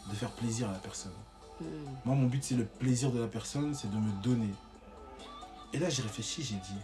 [0.10, 1.14] de faire plaisir à la personne.
[1.62, 1.66] Mm.
[2.06, 4.54] Moi, mon but, c'est le plaisir de la personne, c'est de me donner.
[5.74, 6.82] Et là, j'ai réfléchi, j'ai dit.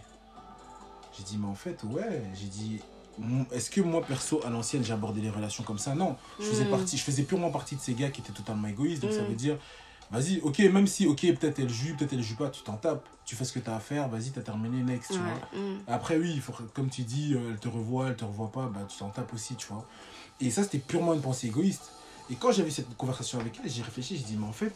[1.16, 2.80] J'ai dit, mais en fait, ouais, j'ai dit.
[3.52, 5.94] Est-ce que moi, perso, à l'ancienne, j'ai abordé les relations comme ça?
[5.94, 6.16] Non.
[6.38, 6.68] Je faisais, Mm.
[6.70, 9.02] partie, je faisais purement partie de ces gars qui étaient totalement égoïstes.
[9.02, 9.26] Donc, ça Mm.
[9.28, 9.58] veut dire,
[10.10, 13.06] vas-y, ok, même si, ok, peut-être elle joue, peut-être elle joue pas, tu t'en tapes.
[13.26, 15.40] Tu fais ce que tu as à faire, vas-y, t'as terminé, next, tu vois.
[15.86, 18.80] Après, oui, faut, comme tu dis, euh, elle te revoit, elle te revoit pas, bah,
[18.88, 19.86] tu t'en tapes aussi, tu vois.
[20.40, 21.90] Et ça, c'était purement une pensée égoïste.
[22.30, 24.72] Et quand j'avais cette conversation avec elle, j'ai réfléchi, j'ai dit, mais en fait,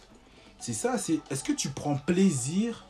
[0.59, 2.85] c'est ça, c'est est-ce que tu prends plaisir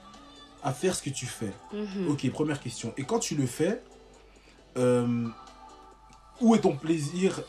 [0.63, 1.53] à faire ce que tu fais?
[1.73, 2.09] Mhm.
[2.09, 2.95] Ok, première question.
[2.97, 3.83] Et quand tu le fais,
[4.77, 5.29] euh,
[6.41, 7.43] où est ton plaisir?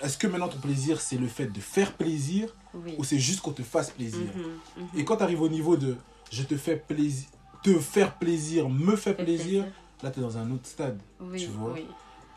[0.00, 2.94] Est-ce que maintenant ton plaisir, c'est le fait de faire plaisir Oui.
[2.98, 4.28] ou c'est juste qu'on te fasse plaisir?
[4.34, 4.88] Mhm, mhm.
[4.98, 5.96] Et quand tu arrives au niveau de
[6.30, 7.28] je te fais plaisir,
[7.62, 9.66] te faire plaisir, me fait Fait plaisir,
[10.02, 10.98] là, tu es dans un autre stade.
[11.20, 11.74] Oui, tu vois?
[11.74, 11.86] oui.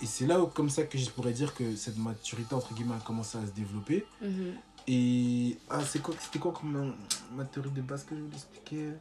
[0.02, 2.96] Et c'est là où, comme ça que je pourrais dire que cette maturité, entre guillemets,
[2.96, 4.06] a commencé à se développer.
[4.22, 4.54] Mhm.
[4.88, 6.94] Et ah, c'est quoi, c'était quoi comme
[7.34, 8.92] ma théorie de base que je voulais expliquer?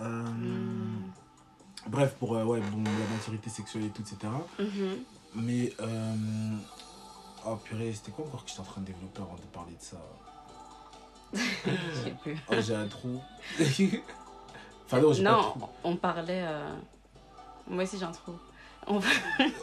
[0.00, 1.12] Euh, Mm.
[1.86, 4.18] Bref, pour euh, ouais, bon, la maturité sexuelle et tout, etc.
[4.58, 4.98] Mhm.
[5.36, 6.56] Mais, euh,
[7.46, 9.82] oh purée, c'était quoi encore que j'étais en train de développer avant de parler de
[9.82, 9.96] ça?
[11.34, 12.36] Je sais plus.
[12.50, 13.20] Oh, j'ai un trou.
[14.86, 15.60] enfin, non, j'ai pas de non, trou.
[15.84, 16.42] on parlait.
[16.46, 16.74] euh,
[17.68, 18.32] Moi aussi j'ai un trou.
[18.90, 19.08] On va-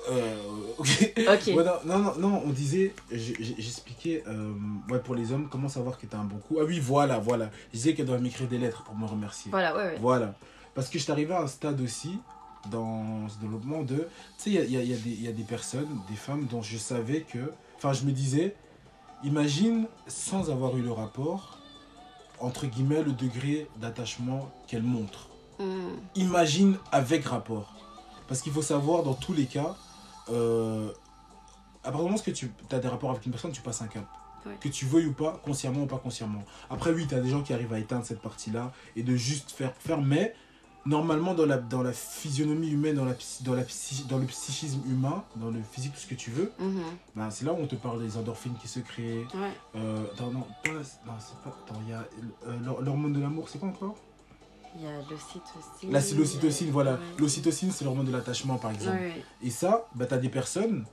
[0.09, 0.35] Euh,
[0.79, 1.47] ok.
[1.55, 4.53] Ouais, non, non, non, on disait, j'expliquais, euh,
[4.89, 6.57] ouais, pour les hommes, comment savoir que t'as un bon coup.
[6.59, 7.49] Ah oui, voilà, voilà.
[7.73, 9.51] Je disais qu'elle doit m'écrire des lettres pour me remercier.
[9.51, 9.97] Voilà, ouais, ouais.
[9.99, 10.33] Voilà.
[10.75, 12.17] Parce que je suis arrivé à un stade aussi,
[12.71, 13.95] dans ce développement, de.
[13.97, 14.03] Tu
[14.37, 15.43] sais, il y a, il y a- il y a des- il y a des
[15.43, 17.51] personnes, des femmes dont je savais que.
[17.77, 18.55] Enfin, je me disais,
[19.23, 21.57] imagine, sans avoir eu le rapport,
[22.39, 25.29] entre guillemets, le degré d'attachement qu'elle montre.
[25.59, 25.63] Mm.
[26.15, 27.73] Imagine avec rapport.
[28.27, 29.75] Parce qu'il faut savoir, dans tous les cas,
[30.29, 30.89] euh,
[31.83, 33.81] à partir du moment où que tu as des rapports avec une personne, tu passes
[33.81, 34.05] un cap.
[34.45, 34.55] Ouais.
[34.59, 36.43] Que tu veuilles ou pas, consciemment ou pas consciemment.
[36.69, 39.51] Après, oui, tu as des gens qui arrivent à éteindre cette partie-là et de juste
[39.51, 40.33] faire, faire mais
[40.85, 44.25] normalement, dans la, dans la physionomie humaine, dans, la, psy- dans, la psy- dans le
[44.25, 46.81] psychisme humain, dans le physique, tout ce que tu veux, Mhm.
[47.15, 49.25] ben, c'est là où on te parle des endorphines qui se créent.
[49.33, 49.51] Ouais.
[49.75, 51.49] Euh, attends, non, pas, non, c'est pas.
[51.65, 52.05] Attends, il y a
[52.47, 53.95] euh, l'hor- l'hormone de l'amour, c'est quoi encore?
[54.75, 55.91] Il y a l'ocytocine.
[55.91, 56.93] La l'ocytocine, voilà.
[56.93, 56.99] Ouais.
[57.19, 58.97] L'ocytocine, c'est l'hormone de l'attachement, par exemple.
[58.97, 59.23] Ouais.
[59.41, 60.85] Et ça, bah, tu as des personnes,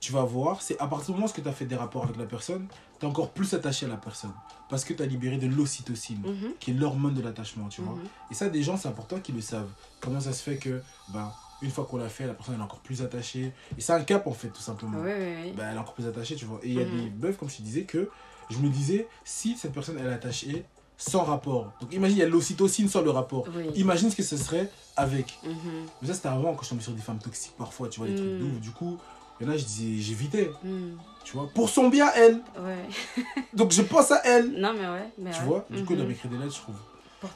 [0.00, 2.16] tu vas voir, c'est à partir du moment où tu as fait des rapports avec
[2.16, 2.66] la personne,
[2.98, 4.32] tu es encore plus attaché à la personne.
[4.68, 6.52] Parce que tu as libéré de l'ocytocine, Mhm.
[6.58, 7.94] qui est l'hormone de l'attachement, tu vois.
[7.94, 8.04] Mhm.
[8.30, 9.70] Et ça, des gens, c'est important qu'ils le savent.
[10.00, 12.64] Comment ça se fait que, bah, une fois qu'on l'a fait, la personne elle est
[12.64, 13.52] encore plus attachée.
[13.76, 14.98] Et c'est un cap, en fait, tout simplement.
[15.00, 15.52] Ouais.
[15.56, 16.58] Bah, elle est encore plus attachée, tu vois.
[16.62, 16.96] Et il y a Mhm.
[16.96, 18.08] des meufs, comme je te disais, que
[18.48, 20.64] je me disais, si cette personne, elle est attachée
[21.00, 21.72] sans rapport.
[21.80, 23.46] Donc imagine, il y a l'ocytocine sans le rapport.
[23.56, 23.64] Oui.
[23.76, 25.38] Imagine ce que ce serait avec.
[25.44, 25.54] Mhm.
[26.02, 28.14] Mais ça, c'était avant quand je tombais sur des femmes toxiques parfois, tu vois, des
[28.16, 28.38] trucs Mm.
[28.38, 28.60] de ouf.
[28.60, 28.98] Du coup,
[29.40, 30.96] il y en a, je disais, j'évitais, Mm.
[31.24, 32.40] tu vois, pour son bien, elle.
[32.60, 32.84] Ouais.
[33.54, 34.52] Donc je pense à elle.
[34.60, 35.08] Non, mais ouais.
[35.18, 35.46] Mais Tu ouais.
[35.46, 36.08] vois, du coup, il Mhm.
[36.08, 36.76] a écrit des lettres, je trouve.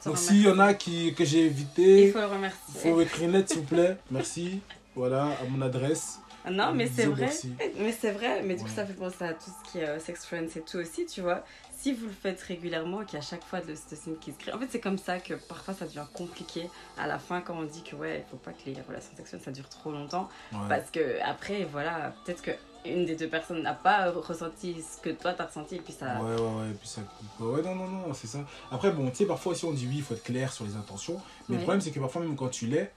[0.05, 2.91] Donc s'il y en a qui, que j'ai Il évité, faut le il remercier.
[2.91, 3.97] faut écrire une lettre, s'il vous plaît.
[4.11, 4.59] Merci.
[4.95, 6.19] Voilà, à mon adresse.
[6.49, 7.21] Non, mais c'est vrai.
[7.21, 7.51] merci.
[7.79, 8.75] Mais c'est vrai, mais du coup, Ouais.
[8.75, 11.21] ça fait penser à tout ce qui est euh, sex friends et tout aussi, tu
[11.21, 11.43] vois.
[11.77, 14.51] Si vous le faites régulièrement, qu'il y a chaque fois de l'ocytocine qui se crée,
[14.53, 17.63] en fait, c'est comme ça que parfois ça devient compliqué à la fin quand on
[17.63, 20.29] dit que, ouais, il faut pas que les relations sexuelles ça dure trop longtemps.
[20.51, 20.59] Ouais.
[20.69, 22.51] Parce que, après, voilà, peut-être que
[22.85, 26.21] une des deux personnes n'a pas ressenti ce que toi t'as ressenti et puis ça.
[26.21, 27.01] Ouais, ouais, ouais, et puis ça.
[27.39, 28.45] Ouais, non, non, non, c'est ça.
[28.71, 30.75] Après, bon, tu sais, parfois aussi on dit oui, il faut être clair sur les
[30.75, 31.15] intentions.
[31.49, 31.63] Mais le Ouais.
[31.63, 32.91] problème, c'est que parfois, même quand tu l'es,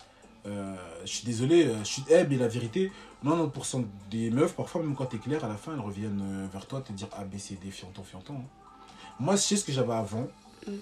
[0.47, 2.05] euh, je suis désolé, euh, je suis.
[2.11, 5.73] Eh, mais la vérité, 90% des meufs, parfois, même quand t'es clair, à la fin,
[5.75, 8.35] elles reviennent euh, vers toi te dire A, B, C, D, fianton, fianton.
[8.37, 8.51] hein.
[9.21, 10.29] Moi, je sais ce que j'avais avant.
[10.67, 10.73] Mm.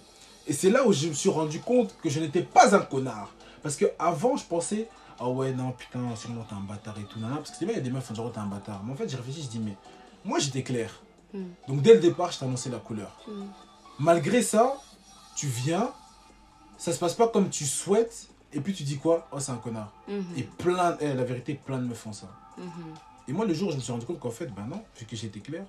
[0.47, 3.33] Et c'est là où je me suis rendu compte que je n'étais pas un connard.
[3.63, 7.19] Parce que avant je pensais, ah ouais, non, putain, sûrement t'es un bâtard et tout.
[7.21, 8.83] Parce que c'est vrai, il y a des meufs qui font genre, t'es un bâtard.
[8.85, 9.77] Mais en fait, j'ai réfléchi, je dis, mais
[10.25, 10.91] moi, j'étais clair.
[11.33, 11.45] Mm.
[11.69, 13.17] Donc, dès le départ, je t'ai annoncé la couleur.
[13.27, 13.45] Mm.
[13.99, 14.77] Malgré ça,
[15.35, 15.91] tu viens,
[16.79, 19.29] ça se passe pas comme tu souhaites, et puis tu dis quoi?
[19.33, 19.93] Oh, c'est un connard.
[20.09, 20.25] Mhm.
[20.37, 22.29] Et plein, eh, la vérité, plein de me font ça.
[22.57, 22.67] Mhm.
[23.29, 25.05] Et moi, le jour où je me suis rendu compte qu'en fait, ben non, vu
[25.05, 25.65] que j'étais clair,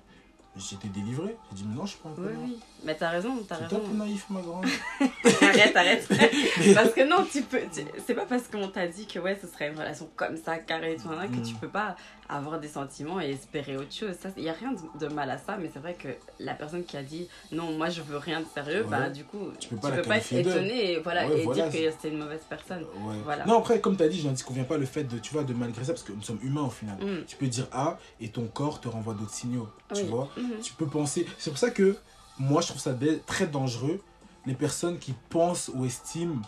[0.58, 1.36] j'étais délivré.
[1.50, 2.40] J'ai dit, mais non, je suis pas un Oui, connard.
[2.44, 2.58] oui.
[2.84, 3.68] Mais t'as raison, t'as raison.
[3.68, 4.66] toi tout naïf, ma grande.
[5.42, 6.08] arrête, arrête.
[6.74, 7.60] parce que non, tu peux.
[7.72, 10.58] tu- C'est pas parce qu'on t'a dit que ouais, ce serait une relation comme ça,
[10.58, 11.42] carrée et tout, que Mm.
[11.42, 11.96] tu peux pas
[12.30, 14.14] avoir des sentiments et espérer autre chose.
[14.36, 16.84] Il y a rien de, de mal à ça, mais c'est vrai que la personne
[16.84, 18.90] qui a dit non, moi je veux rien de sérieux, Ouais.
[18.90, 20.50] bah du coup, Tu peux pas la être qualifier d'eux.
[20.50, 22.82] étonné et voilà Ouais, et voilà, dire que c'était une mauvaise personne.
[22.82, 23.16] Ouais.
[23.24, 23.46] Voilà.
[23.46, 25.42] Non, après, comme tu as dit, je n'en disconviens pas le fait de, tu vois,
[25.44, 26.96] de malgré ça, parce que nous sommes humains au final.
[27.02, 27.24] Mm.
[27.26, 29.68] Tu peux dire A et ton corps te renvoie d'autres signaux.
[29.94, 30.60] Tu vois Mhm.
[30.62, 31.26] Tu peux penser.
[31.38, 31.96] C'est pour ça que
[32.38, 32.94] moi, je trouve ça
[33.26, 34.00] très dangereux,
[34.46, 36.42] les personnes qui pensent ou estiment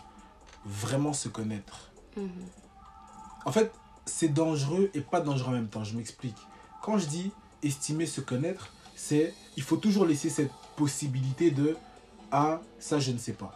[0.63, 1.91] vraiment se connaître.
[2.15, 2.29] Mhm.
[3.45, 3.71] En fait,
[4.11, 5.83] c'est dangereux et pas dangereux en même temps.
[5.83, 6.37] Je m'explique.
[6.83, 7.31] Quand je dis
[7.63, 11.75] estimer se connaître, c'est il faut toujours laisser cette possibilité de
[12.31, 13.53] ah ça je ne sais pas.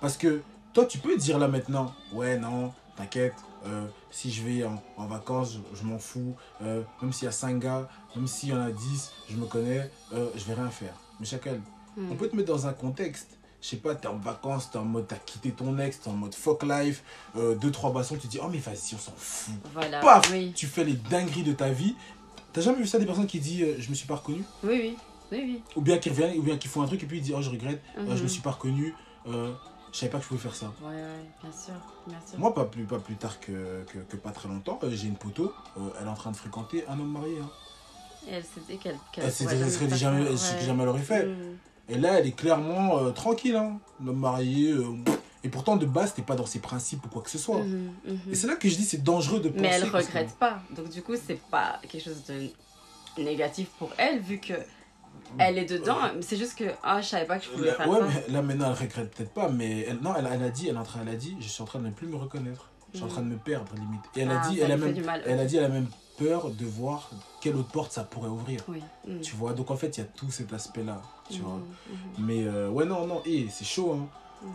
[0.00, 3.34] Parce que toi tu peux dire là maintenant ouais non t'inquiète
[3.66, 7.28] euh, si je vais en, en vacances je, je m'en fous Euh, même s'il y
[7.28, 10.54] a 5 gars même s'il y en a 10 je me connais euh, je vais
[10.54, 10.94] rien faire.
[11.20, 11.58] Mais chacun
[11.96, 12.10] Mhm.
[12.12, 13.38] on peut te mettre dans un contexte.
[13.62, 16.14] Je sais pas, t'es en vacances, t'es en mode, t'as quitté ton ex, t'es en
[16.14, 17.04] mode fuck life,
[17.36, 19.54] euh, deux, trois bassons, tu te dis, oh mais vas-y, on s'en fout.
[19.72, 20.00] Voilà.
[20.00, 21.94] Paf Oui, Tu fais les dingueries de ta vie.
[22.52, 24.42] T'as jamais vu ça des personnes qui disent, euh, je me suis pas reconnu?
[24.64, 24.96] Oui, oui.
[25.30, 25.62] Oui, oui.
[25.76, 27.40] Ou bien qui reviennent, ou bien qui font un truc et puis ils disent, oh
[27.40, 28.28] je regrette, euh, je me Mhm.
[28.28, 28.94] suis pas reconnu,
[29.28, 29.52] euh,
[29.92, 30.66] je savais pas que je pouvais faire ça.
[30.82, 31.72] Ouais, ouais, bien sûr.
[32.08, 32.38] Bien sûr.
[32.40, 35.54] Moi, pas plus, pas plus tard que, que, que pas très longtemps, j'ai une poteau,
[36.00, 37.38] elle est en train de fréquenter un homme marié.
[37.40, 37.48] Hein.
[38.28, 38.98] Et elle s'est dit qu'elle.
[39.12, 40.36] qu'elle Elle s'est elle jamais serait faire jamais, ouais.
[40.66, 41.26] jamais l'aurait fait.
[41.26, 41.56] Mhm.
[41.88, 43.78] Et là, elle est clairement euh, tranquille, hein.
[44.04, 44.70] L'homme marié.
[44.72, 44.84] euh,
[45.44, 47.58] et pourtant, de base, t'es pas dans ses principes ou quoi que ce soit.
[47.64, 48.18] Mhm, mhm.
[48.30, 49.60] Et c'est là que je dis c'est dangereux de penser.
[49.60, 50.60] Mais elle que- regrette pas.
[50.76, 54.54] Donc du coup, c'est pas quelque chose de négatif pour elle vu que
[55.38, 55.96] elle est dedans.
[56.20, 58.06] C'est juste que ah, je savais pas que je pouvais Là, faire ouais, ça.
[58.28, 60.76] mais là maintenant, elle regrette peut-être pas, mais elle, non, elle, elle a dit, elle,
[60.76, 62.70] est en train, elle a dit, je suis en train de ne plus me reconnaître.
[62.92, 64.02] Je suis en train de me perdre, limite.
[64.16, 64.94] Et elle a Ah, dit, elle a même,
[65.26, 65.86] elle a dit, elle a même
[66.18, 68.60] peur de voir quelle autre porte ça pourrait ouvrir.
[68.68, 68.82] Oui.
[69.06, 69.20] Mhm.
[69.20, 71.54] Tu vois, donc en fait, il y a tout cet aspect-là, tu vois.
[71.54, 71.60] Mhm,
[72.18, 74.08] mhm, Mais euh, ouais, non, non, et c'est chaud, hein.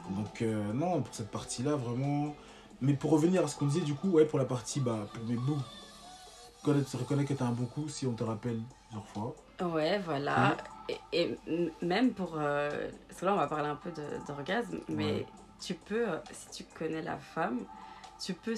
[0.10, 2.36] Donc euh, non, pour cette partie-là, vraiment.
[2.82, 5.24] Mais pour revenir à ce qu'on disait, du coup, ouais, pour la partie, bah, pour
[5.26, 5.58] mes bouts,
[6.64, 9.36] connaître, se reconnaître que t'as un bon coup, si on te rappelle plusieurs fois.
[9.74, 10.58] Ouais, voilà.
[10.90, 11.38] Et, et
[11.82, 12.36] même pour.
[12.38, 13.92] euh, parce que là, on va parler un peu
[14.28, 15.26] d'orgasme, mais Ouais.
[15.60, 17.62] tu peux, si tu connais la femme,
[18.24, 18.56] tu peux.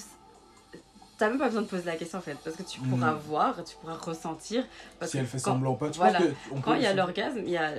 [1.20, 3.64] T'as même pas besoin de poser la question en fait, parce que tu pourras voir,
[3.64, 4.66] tu pourras ressentir.
[5.00, 6.18] Parce si que elle fait quand- semblant ou pas, tu voilà.
[6.20, 7.74] que on Quand il y a l'orgasme, il y a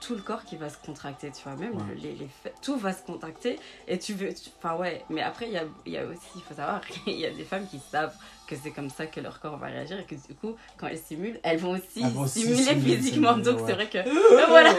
[0.00, 1.94] tout le corps qui va se contracter, tu vois, même Ouais.
[1.96, 2.28] les, les
[2.62, 5.92] tout va se contracter et tu veux, enfin ouais, mais après il y a, il
[5.92, 8.14] y a aussi, il faut savoir qu'il y a des femmes qui savent
[8.46, 10.98] que c'est comme ça que leur corps va réagir et que du coup, quand elles
[10.98, 13.62] simulent, elles vont aussi Elles vont simuler, physiquement, donc ouais.
[13.66, 13.98] c'est vrai que,
[14.48, 14.74] voilà.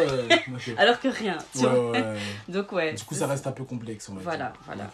[0.77, 2.93] alors que rien, tu Ouais, vois, ouais, donc ouais.
[2.93, 4.56] Du coup, ça reste un peu complexe, on va Voilà, dire.
[4.65, 4.89] voilà.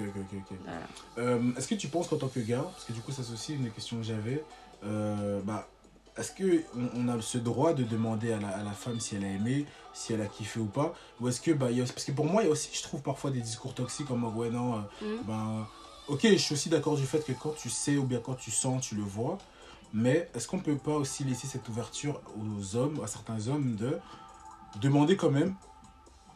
[1.17, 3.33] Euh, est-ce que tu penses qu'en tant que gars, parce que du coup, ça c'est
[3.33, 4.43] aussi une des questions que j'avais,
[4.83, 5.67] euh, bah,
[6.17, 6.63] est-ce que
[6.95, 9.65] on, a ce droit de demander à la, à la femme si elle a aimé,
[9.93, 12.11] si elle a kiffé ou pas, ou est-ce que bah, il y a, parce que
[12.11, 14.49] pour moi, il y a aussi, je trouve parfois des discours toxiques en mode ouais
[14.49, 15.23] non, euh, Mhm.
[15.27, 15.67] ben,
[16.07, 18.51] ok, je suis aussi d'accord du fait que quand tu sais ou bien quand tu
[18.51, 19.37] sens, tu le vois,
[19.93, 23.99] mais est-ce qu'on peut pas aussi laisser cette ouverture aux hommes, à certains hommes, de
[24.81, 25.55] demander quand même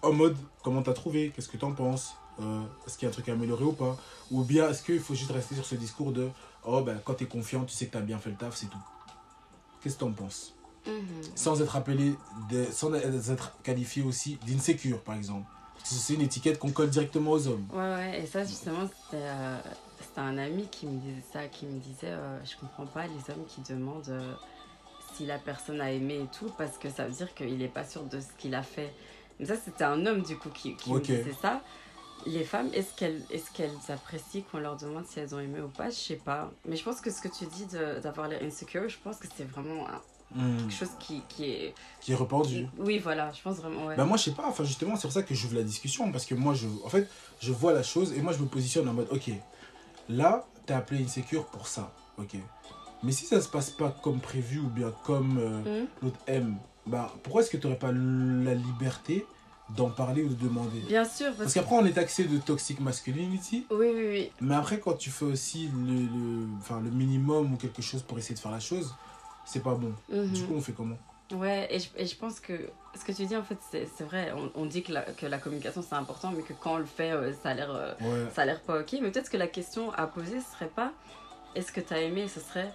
[0.01, 3.13] en mode comment t'as trouvé, qu'est-ce que t'en penses, euh, est-ce qu'il y a un
[3.13, 3.97] truc à améliorer ou pas,
[4.29, 6.29] ou bien est-ce qu'il faut juste rester sur ce discours de
[6.63, 8.77] oh ben quand t'es confiant, tu sais que t'as bien fait le taf, c'est tout.
[9.81, 10.53] Qu'est-ce que t'en penses?
[10.85, 11.23] Mhm.
[11.35, 12.13] Sans être appelé,
[12.49, 15.47] de, sans être qualifié aussi d'insécure par exemple.
[15.95, 17.65] C'est une étiquette qu'on colle directement aux hommes.
[17.71, 19.57] Ouais, ouais, et ça, justement, c'était euh,
[20.17, 23.45] un ami qui me disait ça, qui me disait euh, Je comprends pas les hommes
[23.47, 24.33] qui demandent euh,
[25.15, 27.85] si la personne a aimé et tout, parce que ça veut dire qu'il n'est pas
[27.85, 28.93] sûr de ce qu'il a fait.
[29.39, 30.95] Mais ça, c'était un homme, du coup, qui, qui Ok.
[31.09, 31.61] me disait ça.
[32.25, 35.69] Les femmes, est-ce qu'elles est qu'elles apprécient qu'on leur demande si elles ont aimé ou
[35.69, 35.89] pas?
[35.89, 36.51] Je sais pas.
[36.65, 39.43] Mais je pense que ce que tu dis d'avoir l'air insecure, je pense que c'est
[39.45, 40.01] vraiment un-
[40.35, 40.57] Hmm.
[40.57, 41.73] quelque chose qui, qui est.
[42.01, 42.67] Qui est répandu.
[42.77, 43.85] Oui, voilà, je pense vraiment.
[43.85, 43.95] Ouais.
[43.95, 46.25] Bah moi je sais pas, enfin justement c'est pour ça que j'ouvre la discussion parce
[46.25, 47.07] que moi je en fait
[47.39, 49.31] je vois la chose et moi je me positionne en mode ok
[50.09, 52.35] là t'es appelé insécure pour ça ok
[53.03, 55.87] mais si ça se passe pas comme prévu ou bien comme euh, Mhm.
[56.01, 59.25] l'autre aime bah pourquoi est-ce que t'aurais pas la liberté
[59.75, 60.79] d'en parler ou de demander?
[60.87, 64.31] Bien sûr, parce parce qu'après on est taxé de toxic masculinity Oui, oui, oui.
[64.39, 68.17] mais après quand tu fais aussi le, le, enfin, le minimum ou quelque chose pour
[68.17, 68.93] essayer de faire la chose
[69.47, 70.27] c'est pas bon Mhm.
[70.27, 70.97] du coup on fait comment
[71.33, 72.53] Ouais, et je, et je pense que
[72.97, 74.31] ce que tu dis, en fait, c'est vrai.
[74.33, 76.85] On, on dit que la, que la communication, c'est important, mais que quand on le
[76.85, 78.95] fait, euh, ça a l'air euh, ouais ça a l'air pas ok.
[79.01, 80.93] Mais peut-être que la question à poser, ce serait pas
[81.53, 82.71] est-ce que tu as aimé, ce serait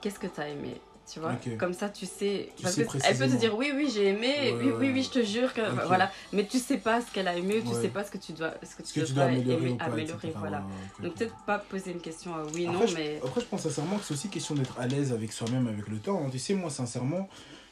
[0.00, 0.80] qu'est-ce que tu as aimé?
[1.10, 1.56] Tu vois Ok.
[1.58, 4.08] comme ça tu sais Tu parce sais que elle peut te dire oui oui j'ai
[4.08, 5.86] aimé Ouais, oui oui ouais, oui je te jure que Ok.
[5.86, 7.82] voilà mais tu sais pas ce qu'elle a aimé ou tu Ouais.
[7.82, 10.58] sais pas ce que tu dois ce que tu, dois améliorer aimer- pas améliorer, voilà
[10.58, 10.64] Ouais,
[10.98, 13.46] ok, donc peut-être pas poser une question à oui Après, non je- mais Après, je
[13.46, 16.22] pense sincèrement que c'est aussi question d'être à l'aise avec soi-même, avec le temps.
[16.24, 16.28] hein.
[16.30, 17.28] Tu sais, moi, sincèrement,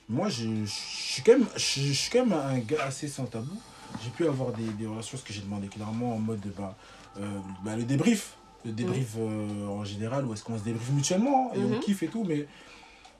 [0.08, 3.24] moi, je, je suis quand même, je, je suis quand même un gars assez sans
[3.26, 3.56] tabou.
[4.02, 6.76] J'ai pu avoir des, des relations, ce que j'ai demandé clairement en mode, bah,
[7.18, 8.34] euh, bah, le débrief.
[8.64, 11.80] Le débrief euh, en général, où est-ce qu'on se débriefe mutuellement, hein, et on Mhm.
[11.80, 12.46] kiffe et tout, mais...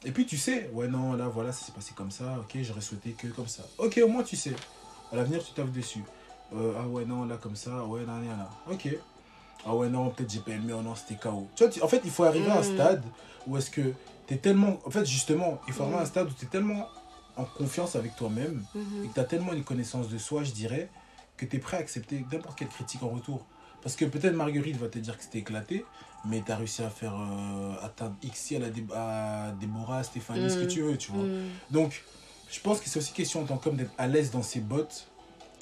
[0.05, 2.81] Et puis tu sais, ouais non, là voilà, ça s'est passé comme ça, ok, j'aurais
[2.81, 3.63] souhaité que comme ça.
[3.79, 4.55] Ok, au moins tu sais.
[5.13, 6.05] À l'avenir, tu taffes dessus.
[6.55, 8.73] Euh, ah ouais, non, là comme ça, ouais, non, non, non.
[8.73, 8.89] Ok.
[9.67, 11.49] Ah ouais, non, peut-être j'ai pas aimé, oh non, c'était KO.
[11.55, 12.65] Tu vois, tu- en fait, il faut arriver à un Mhm.
[12.65, 13.05] stade
[13.47, 13.93] où est-ce que
[14.27, 14.79] tu es tellement.
[14.87, 16.89] En fait, justement, il faut arriver à un stade où tu es tellement
[17.37, 19.09] en confiance avec toi-même et Mhm.
[19.09, 20.89] que tu as tellement une connaissance de soi, je dirais,
[21.37, 23.45] que tu es prêt à accepter n'importe quelle critique en retour.
[23.83, 25.91] Parce que peut-être Marguerite va te dire que c'était éclaté,
[26.25, 30.59] mais t'as réussi à faire euh, atteindre XI à, la Dé- à Déborah, Stéphanie, ce
[30.59, 30.67] que Mm.
[30.67, 31.31] tu veux, tu vois.
[31.31, 31.61] Mm.
[31.71, 32.09] Donc,
[32.47, 35.13] je pense que c'est aussi question en tant qu'homme d'être à l'aise dans ses bottes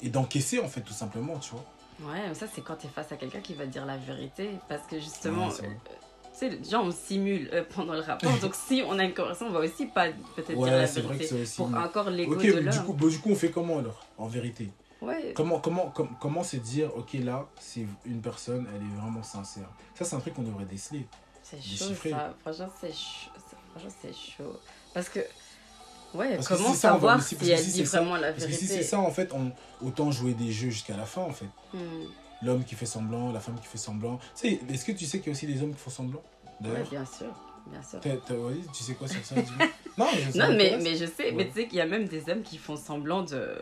[0.01, 1.69] et d'encaisser, en fait, tout simplement, tu vois.
[1.99, 4.63] Ouais, mais ça, c'est quand t'es face à quelqu'un qui va te dire la vérité.
[4.67, 5.75] Parce que justement, Ouais, euh,
[6.31, 8.37] tu sais, déjà, on simule euh, pendant le rapport.
[8.39, 11.01] donc, si on a une conversation, on va aussi pas peut-être dire Ouais, la c'est
[11.01, 11.25] vrai que vérité.
[11.25, 11.55] c'est aussi.
[11.57, 12.83] Pour encore l'ego Ok, de du l'homme.
[12.83, 14.73] coup, bah, du coup, on fait comment alors, en vérité?
[15.01, 15.33] Ouais.
[15.35, 19.69] Comment, comment, com- comment c'est dire, ok, là, c'est une personne, elle est vraiment sincère.
[19.95, 21.07] Ça, c'est un truc qu'on devrait déceler.
[21.43, 22.33] C'est chaud, ça.
[22.41, 23.31] Franchement, c'est chaud.
[23.49, 24.59] ça- Franchement, c'est chaud.
[24.93, 25.19] Parce que,
[26.13, 28.17] ouais, Parce que comment si ça, va savoir si parce elle si dit ça- vraiment
[28.17, 28.65] la Parce que vérité?
[28.67, 29.51] si c'est ça, en fait, on,
[29.85, 31.47] autant jouer des jeux jusqu'à la fin, en fait.
[31.73, 31.79] Hmm.
[32.41, 34.17] L'homme qui fait semblant, la femme qui fait semblant.
[34.35, 36.21] Tu sais, est-ce que tu sais qu'il y a aussi des hommes qui font semblant?
[36.61, 37.33] Ouais, bien sûr.
[37.67, 37.99] Bien sûr.
[38.05, 39.35] Ouais, tu sais quoi sur ça.
[39.97, 41.31] Non, ça Non, mais, mais je sais, Ouais.
[41.33, 43.61] mais tu sais qu'il y a même des hommes qui font semblant de.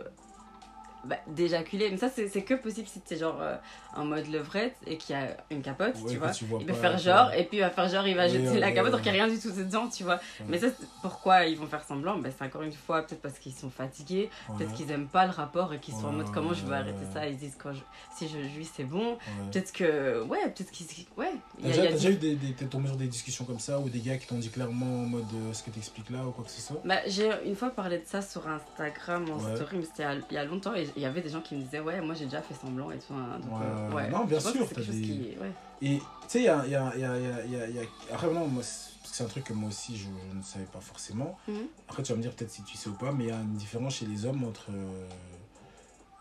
[1.07, 1.89] Bah, d'éjaculer.
[1.89, 3.55] Mais ça, c'est que possible si t'es genre euh,
[3.95, 6.31] en mode levrette et qu'il y a une capote, Ouais, tu vois.
[6.31, 8.47] tu vois Il pas, faire genre, et puis il va faire genre, il va jeter
[8.49, 10.19] ouais, la capote alors qu'il n'y a rien du tout dedans, tu vois.
[10.47, 10.67] Mais ça,
[11.01, 14.29] pourquoi ils vont faire semblant ben, C'est encore une fois, peut-être parce qu'ils sont fatigués,
[14.57, 17.05] peut-être qu'ils aiment pas le rapport et qu'ils sont en mode comment je vais arrêter
[17.13, 17.25] ça?
[17.27, 17.79] Ils disent quand je-
[18.15, 19.17] si je jouis, c'est bon.
[19.51, 20.21] Peut-être que.
[20.23, 20.87] Ouais, peut-être qu'ils.
[21.15, 21.31] Ouais.
[21.61, 23.99] T'as déjà, déjà eu des, des, t'es tombé sur des discussions comme ça ou des
[23.99, 26.51] gars qui t'ont dit clairement en mode euh, ce que t'expliques là ou quoi que
[26.51, 26.81] ce soit?
[26.83, 30.09] Bah, j'ai une fois parlé de ça sur Instagram en story, mais c'était il y
[30.09, 32.01] a- il y a longtemps et il y avait des gens qui me disaient Ouais,
[32.01, 33.13] moi j'ai déjà fait semblant et tout.
[33.13, 34.09] hein, donc, Ouais, euh, ouais.
[34.09, 35.37] Non, bien Je sûr, des- qui.
[35.81, 39.23] Et tu sais, il y a, y, a, y, a, y, Après, non, moi, c'est
[39.23, 41.37] un truc que moi aussi je, je ne savais pas forcément.
[41.47, 41.67] Mhm.
[41.87, 43.39] Après, tu vas me dire peut-être si tu sais ou pas, mais il y a
[43.39, 45.07] une différence chez les hommes entre euh,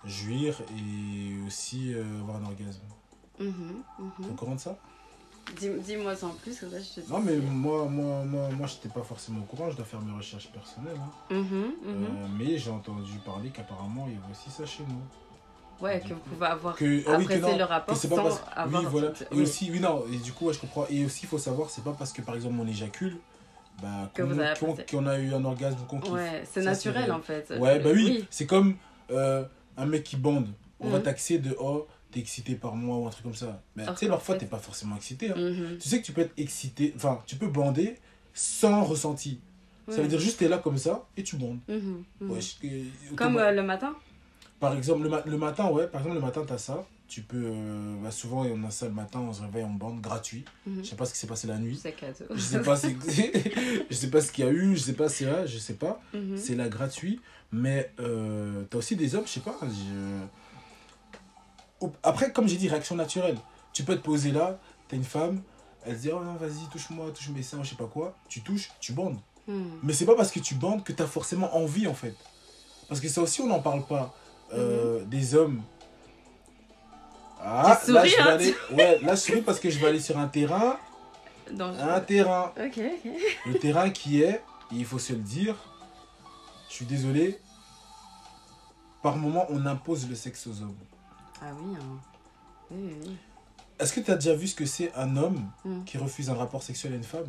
[0.05, 2.81] jouir et aussi euh, avoir un orgasme.
[3.39, 3.83] T'es mhm.
[4.31, 4.79] au courant de ça?
[5.59, 7.11] Dis- Dis-moi en plus, comme ça je te dis.
[7.13, 10.17] Non, mais moi, moi, moi, moi, j'étais pas forcément au courant, je dois faire mes
[10.17, 10.99] recherches personnelles.
[11.01, 11.35] hein.
[11.35, 12.05] Mhm, mhm.
[12.05, 15.01] Euh, mais j'ai entendu parler qu'apparemment, il y a aussi ça chez nous.
[15.81, 18.17] Ouais, que vous pouvez avoir Que, ah oui, que apprécié non, le rapport que pas
[18.17, 18.83] sans parce avoir.
[18.83, 19.43] oui voilà et oui.
[19.43, 21.85] aussi oui non et du coup ouais, je comprends et aussi il faut savoir c'est
[21.85, 23.19] pas parce que par exemple on éjacule
[23.83, 27.53] bah qu'on qu'on a eu un orgasme ou qu'on Ouais, c'est naturel en fait.
[27.59, 28.77] ouais bah oui, c'est comme
[29.11, 29.45] euh,
[29.77, 30.49] un mec qui bande
[30.81, 31.05] on va Mhm.
[31.05, 34.09] taxer de oh t'es excité par moi ou un truc comme ça mais tu sais
[34.09, 35.37] parfois t'es pas forcément excité hein.
[35.37, 35.77] Mhm.
[35.79, 37.97] tu sais que tu peux être excité enfin tu peux bander
[38.35, 39.39] sans ressenti
[39.89, 42.31] ça veut dire juste t'es là comme ça et tu bandes Mhm, mhm.
[42.31, 43.95] Ouais, je- que- Comme euh, le matin?
[44.59, 46.85] Par exemple, le, ma- le matin, ouais, par exemple, le matin, t'as ça.
[47.09, 47.37] Tu peux.
[47.45, 50.45] euh, bah, souvent, on a ça le matin, on se réveille en bande, gratuit.
[50.67, 51.79] Je sais pas ce qui s'est passé la nuit.
[51.81, 52.25] C'est cadeau.
[52.35, 52.75] Je sais pas,
[53.91, 55.75] je sais pas ce qu'il y a eu, je sais pas c'est vrai, je sais
[55.75, 56.01] pas.
[56.37, 57.21] C'est là gratuit.
[57.53, 59.57] Mais euh, t'as aussi des hommes, je sais pas.
[59.63, 60.27] je-
[62.03, 63.37] Après, comme j'ai dit, réaction naturelle.
[63.73, 64.59] Tu peux te poser là,
[64.89, 65.43] t'as une femme,
[65.85, 68.15] elle se dit, oh non, vas-y, touche-moi, touche mes seins, je sais pas quoi.
[68.29, 69.19] Tu touches, tu bandes.
[69.47, 69.79] Mhm.
[69.83, 72.15] Mais c'est pas parce que tu bandes que t'as forcément envie en fait.
[72.89, 74.15] Parce que ça aussi on n'en parle pas.
[74.55, 75.62] Euh, Des hommes.
[77.41, 78.55] Ah, là je vais hein, aller.
[78.73, 80.79] Ouais, là je souris parce que je vais aller sur un terrain.
[81.53, 82.53] Dans- Un terrain.
[82.59, 83.11] Ok, ok.
[83.47, 85.55] Le terrain qui est, et il faut se le dire,
[86.69, 87.39] je suis désolé,
[89.03, 90.75] par moment on impose le sexe aux hommes.
[91.42, 91.99] Ah oui, hein.
[92.70, 93.16] oui, oui, oui.
[93.79, 95.85] Est-ce que tu as déjà vu ce que c'est un homme Mm.
[95.85, 97.29] qui refuse un rapport sexuel à une femme?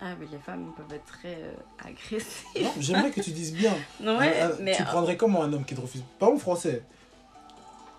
[0.00, 2.62] Ah, mais les femmes peuvent être très euh, agressives.
[2.62, 3.74] Non, j'aimerais que tu dises bien.
[4.00, 4.76] Non, ouais, Un- un- mais.
[4.76, 6.02] tu prendrais comment un homme qui te refuse?
[6.18, 6.82] Pas en français.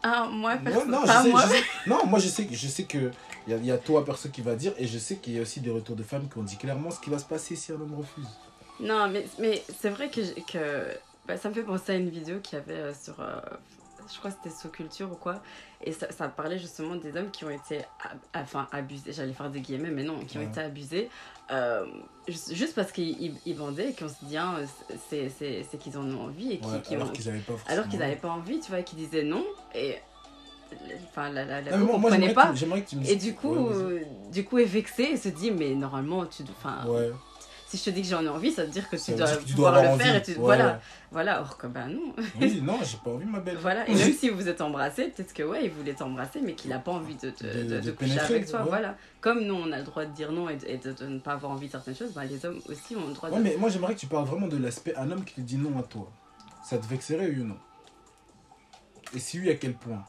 [0.03, 1.41] Ah, moi, Non, perso- non, je sais, moi.
[1.43, 3.11] je sais- non, moi je sais, je sais que
[3.47, 5.33] il y a, il y a toi perso qui va dire et je sais qu'il
[5.33, 7.25] y a aussi des retours de femmes qui ont dit clairement ce qui va se
[7.25, 8.27] passer si un homme refuse.
[8.79, 10.95] Non, mais, mais c'est vrai que, que
[11.27, 13.19] bah, ça me fait penser à une vidéo qu'il y avait euh, sur.
[13.19, 13.39] euh,
[14.11, 15.41] je crois que c'était sous culture ou quoi.
[15.83, 17.81] Et ça, ça parlait justement des hommes qui ont été
[18.35, 19.13] enfin, abusés.
[19.13, 20.47] J'allais faire des guillemets, mais non, qui ont Ouais.
[20.47, 21.09] été abusés.
[21.51, 21.85] euh,
[22.27, 24.55] juste, parce qu'ils ils- ils vendaient et qu'on se dit, hein,
[25.09, 27.71] c'est qu'ils en ont envie et qui, Ouais, qui alors qu'ils avaient pas forcément.
[27.71, 29.45] alors qu'ils n'avaient pas envie, tu vois, et qu'ils disaient non.
[29.75, 29.95] Et.
[31.11, 32.47] Enfin, la, la, la Non, moi, pas.
[32.47, 35.03] que tu- j'aimerais que tu me Et du coup, Ouais, euh, du coup, est vexé
[35.03, 37.11] et se dit, mais normalement, tu, enfin, Ouais,
[37.75, 39.39] si je te dis que j'en ai envie, ça veut dire que tu dois dire
[39.39, 40.15] que tu pouvoir dois le faire.
[40.15, 41.41] Et tu, Ouais, voilà, voilà.
[41.41, 42.13] Or que ben non.
[42.39, 43.57] Oui, non, j'ai pas envie, ma belle.
[43.57, 43.87] voilà.
[43.89, 46.79] Et même si vous êtes embrassés, peut-être que ouais, il voulait t'embrasser, mais qu'il a
[46.79, 48.61] pas envie de, te- De- de, de de coucher avec toi.
[48.61, 48.67] ouais.
[48.69, 48.95] Voilà.
[49.21, 51.19] Comme nous, on a le droit de dire non et de, et de- de ne
[51.19, 53.43] pas avoir envie de certaines choses, bah, les hommes aussi ont le droit Ouais, de.
[53.43, 55.77] mais moi j'aimerais que tu parles vraiment de l'aspect un homme qui te dit non
[55.79, 56.11] à toi.
[56.63, 57.57] Ça te vexerait oui ou non?
[59.15, 60.03] Et si oui, à quel point?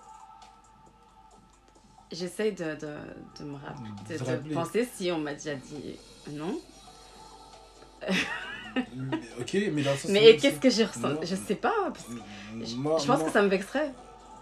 [2.13, 2.95] J'essaye de, de,
[3.41, 4.17] de me rappeler,
[4.49, 5.97] De penser si on m'a déjà dit
[6.31, 6.59] non.
[9.41, 10.11] Ok, mais dans le sens.
[10.11, 11.27] Mais qu'est-ce que j'ai ressenti.
[11.27, 11.73] Je sais pas.
[11.93, 12.13] parce que
[12.65, 13.93] je, Moi, je pense moi- que ça me vexerait.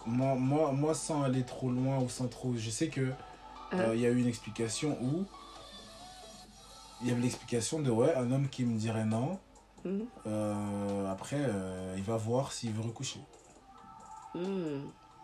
[0.06, 2.52] Moi, moi, moi, sans aller trop loin ou sans trop.
[2.56, 3.12] Je sais que euh,
[3.72, 3.94] il Euh.
[3.96, 5.24] y a eu une explication où.
[7.02, 9.38] Il y avait l'explication de ouais, un homme qui me dirait non.
[9.84, 10.06] Mhm.
[10.26, 13.20] euh, après, euh, il va voir s'il veut recoucher.
[14.34, 14.80] Hmm.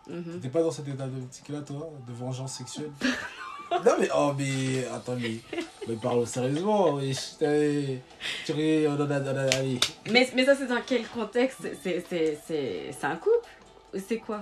[0.07, 0.39] Mhm.
[0.41, 2.91] T'es pas dans cet état d'optique-là, toi, de vengeance sexuelle?
[3.71, 5.35] Non, mais, oh, mais, attends, mais,
[5.87, 8.53] mais parlons sérieusement, mais tu.
[10.11, 11.59] Mais, mais ça, c'est dans quel contexte?
[11.81, 13.47] C'est- C'est c'est- c'est un couple?
[13.93, 14.41] Ou c'est quoi?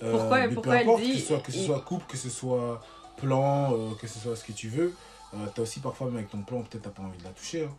[0.00, 2.04] Pourquoi- Euh, mais pourquoi peu elle importe, dit- que ce soit, que ce soit couple,
[2.08, 2.80] que ce soit
[3.16, 4.94] plan, euh, que ce soit ce que tu veux,
[5.34, 7.64] euh, t'as aussi parfois, même avec ton plan, peut-être t'as pas envie de la toucher,
[7.64, 7.70] hein,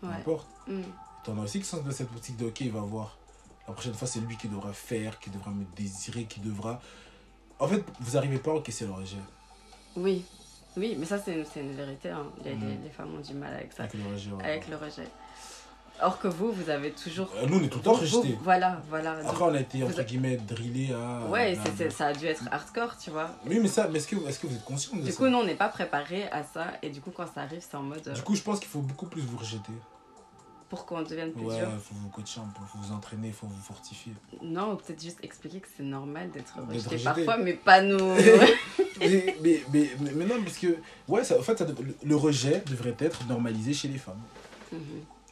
[0.00, 0.46] peu importe.
[0.66, 0.80] Mm.
[1.24, 3.16] T'en as aussi qui sont dans cette boutique de ok, il va voir.
[3.66, 6.80] La prochaine fois, c'est lui qui devra faire, qui devra me désirer, qui devra.
[7.58, 9.16] En fait, vous arrivez pas à encaisser le rejet.
[9.96, 10.24] Oui.
[10.76, 12.10] Oui, mais ça, c'est une, une vérité.
[12.10, 12.26] hein.
[12.44, 12.60] Les, Mhm.
[12.68, 14.30] les- les femmes ont du mal avec ça, Avec le rejet.
[14.32, 14.44] ouais.
[14.44, 15.08] avec le rejet.
[16.02, 17.28] Or que vous, vous avez toujours.
[17.36, 18.36] Euh, Nous, on est tout le temps rejetés.
[18.42, 19.12] Voilà, voilà.
[19.24, 21.24] Après, on a été, entre guillemets, drillés à.
[21.30, 23.30] ouais, à- ça a dû être hardcore, tu vois.
[23.46, 25.16] Oui, mais ça, mais est-ce que, est que vous êtes conscient de Du ça?
[25.18, 26.66] coup, nous, on n'est pas préparé à ça.
[26.82, 28.02] Et du coup, quand ça arrive, c'est en mode.
[28.08, 29.72] euh, Du coup, je pense qu'il faut beaucoup plus vous rejeter.
[30.74, 31.68] Pour qu'on devienne plus Ouais, dur.
[31.72, 34.12] il faut vous coacher un peu, faut vous entraîner, il faut vous fortifier.
[34.42, 37.04] Non, peut-être juste expliquer que c'est normal d'être rejeté rejeté.
[37.04, 37.98] parfois, mais pas nous.
[39.00, 40.76] mais, mais, mais, mais, non, parce que,
[41.08, 41.66] ouais, ça, en fait, ça,
[42.02, 44.20] le, rejet devrait être normalisé chez les femmes,
[44.72, 44.78] Mhm.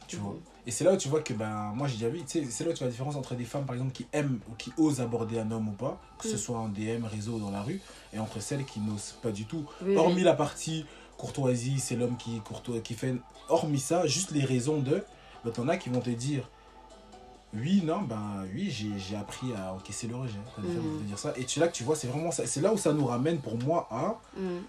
[0.07, 0.21] tu Mhm.
[0.23, 0.35] vois.
[0.65, 2.63] Et c'est là où tu vois que, ben, moi j'ai déjà vu, tu sais, c'est
[2.63, 4.71] là où tu vois la différence entre des femmes, par exemple, qui aiment ou qui
[4.77, 6.37] osent aborder un homme ou pas, que ce Mm.
[6.37, 7.81] soit en DM, réseau ou dans la rue,
[8.13, 9.65] et entre celles qui n'osent pas du tout.
[9.81, 10.23] Oui, Hormis oui.
[10.23, 10.85] la partie
[11.17, 13.15] courtoisie, c'est l'homme qui courtois, qui fait.
[13.49, 15.03] Hormis ça, juste les raisons de.
[15.43, 16.49] Ben, t'en as qui vont te dire.
[17.55, 20.39] Oui, non, ben oui, j'ai appris à encaisser le rejet.
[20.55, 21.33] T'as de dire ça.
[21.37, 22.47] Et tu là que tu vois, c'est vraiment ça.
[22.47, 24.15] C'est là où ça nous ramène pour moi à.
[24.39, 24.63] Mhm.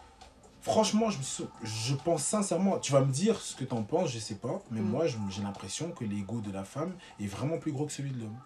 [0.60, 2.78] Franchement, je, pense sincèrement.
[2.78, 4.62] Tu vas me dire ce que t'en penses, je sais pas.
[4.70, 4.90] Mais Mhm.
[4.90, 8.20] moi, j'ai l'impression que l'ego de la femme est vraiment plus gros que celui de
[8.20, 8.36] l'homme.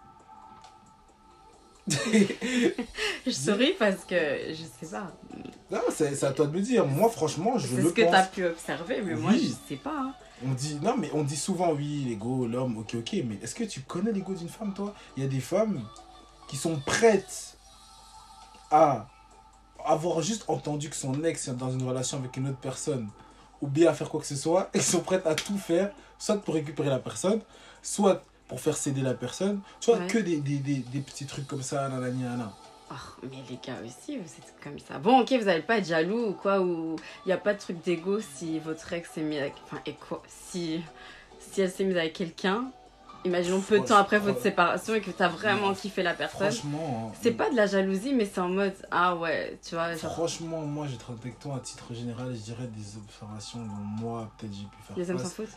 [3.26, 4.14] Je souris parce que
[4.50, 5.10] je sais pas.
[5.70, 6.86] non, c'est c'est à toi de me dire.
[6.86, 8.10] Moi, franchement, je C'est le ce que pense.
[8.10, 10.12] tu as pu observer, mais moi, je sais pas.
[10.46, 13.64] On dit, non, mais on dit souvent, oui, l'ego, l'homme, ok, ok, mais est-ce que
[13.64, 14.94] tu connais l'ego d'une femme, toi?
[15.16, 15.82] Il y a des femmes
[16.48, 17.56] qui sont prêtes
[18.70, 19.08] à
[19.84, 23.08] avoir juste entendu que son ex est dans une relation avec une autre personne,
[23.60, 25.90] ou bien à faire quoi que ce soit, et qui sont prêtes à tout faire,
[26.18, 27.40] soit pour récupérer la personne,
[27.82, 30.06] soit pour faire céder la personne, Ouais.
[30.06, 32.52] que des, des, des, des petits trucs comme ça, nanana.
[32.90, 34.98] Oh, mais les gars aussi, vous êtes comme ça.
[34.98, 37.58] Bon, ok, vous n'allez pas être jaloux ou quoi, ou il n'y a pas de
[37.58, 39.54] truc d'ego si votre ex s'est mis avec.
[39.64, 40.80] Enfin, et quoi Si,
[41.38, 42.70] si elle s'est mise avec quelqu'un,
[43.26, 46.50] imaginons peu de temps après votre séparation et que tu as vraiment kiffé la personne.
[46.50, 50.12] Franchement, C'est pas de la jalousie, mais c'est en mode Ah ouais, tu vois, genre.
[50.12, 54.30] Franchement, moi, j'ai traité avec toi à titre général, je dirais des observations dont moi,
[54.38, 55.48] peut-être j'ai pu faire Les hommes s'en foutent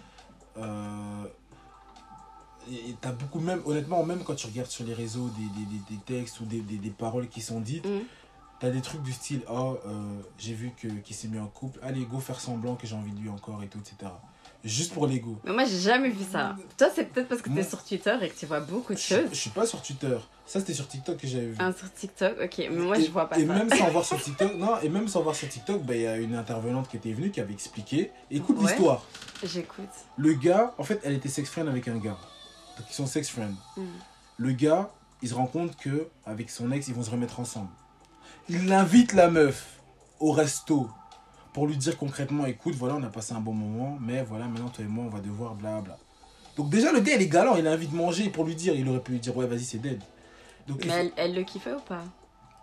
[0.58, 1.24] Euh,
[2.70, 5.96] et t'as beaucoup même, honnêtement, même quand tu regardes sur les réseaux des, des, des-
[5.96, 8.02] des textes ou des, des, des paroles qui sont dites, Mhm.
[8.60, 9.92] t'as des trucs du style Oh, euh,
[10.38, 13.12] j'ai vu que qu'il s'est mis en couple, allez, go faire semblant que j'ai envie
[13.12, 14.12] de lui encore et tout, etc.
[14.64, 15.40] Juste pour l'ego.
[15.44, 16.56] Mais moi, j'ai jamais vu ça.
[16.78, 18.94] Toi, c'est peut-être parce que tu es Moi- sur Twitter et que tu vois beaucoup
[18.94, 19.30] de Je, choses.
[19.32, 20.16] je suis pas sur Twitter.
[20.46, 21.56] Ça, c'était sur TikTok que j'avais vu.
[21.58, 23.54] Ah, sur TikTok, ok, mais moi, et, je vois pas et ça.
[23.54, 26.06] même sans voir sur TikTok, non, et même sans voir sur TikTok, bah, il y
[26.08, 28.12] a une intervenante qui était venue qui avait expliqué.
[28.30, 28.68] Écoute Ouais.
[28.68, 29.04] l'histoire.
[29.44, 29.90] J'écoute.
[30.18, 32.18] Le gars, en fait, elle était sex friend avec un gars.
[32.90, 33.56] Ils sont sex friends.
[33.78, 33.86] Mhm.
[34.38, 37.70] Le gars, il se rend compte que avec son ex, ils vont se remettre ensemble.
[38.50, 39.80] Il invite la meuf
[40.20, 40.90] au resto
[41.54, 44.70] pour lui dire concrètement, écoute, voilà, on a passé un bon moment, mais voilà, maintenant
[44.70, 45.98] toi et moi, on va devoir blabla.
[46.58, 48.74] Donc déjà, le gars, il est galant, il a envie de manger pour lui dire,
[48.76, 50.02] il aurait pu lui dire, ouais, vas-y, c'est dead.
[50.68, 52.04] Donc Mais elle, elle le kiffait ou pas?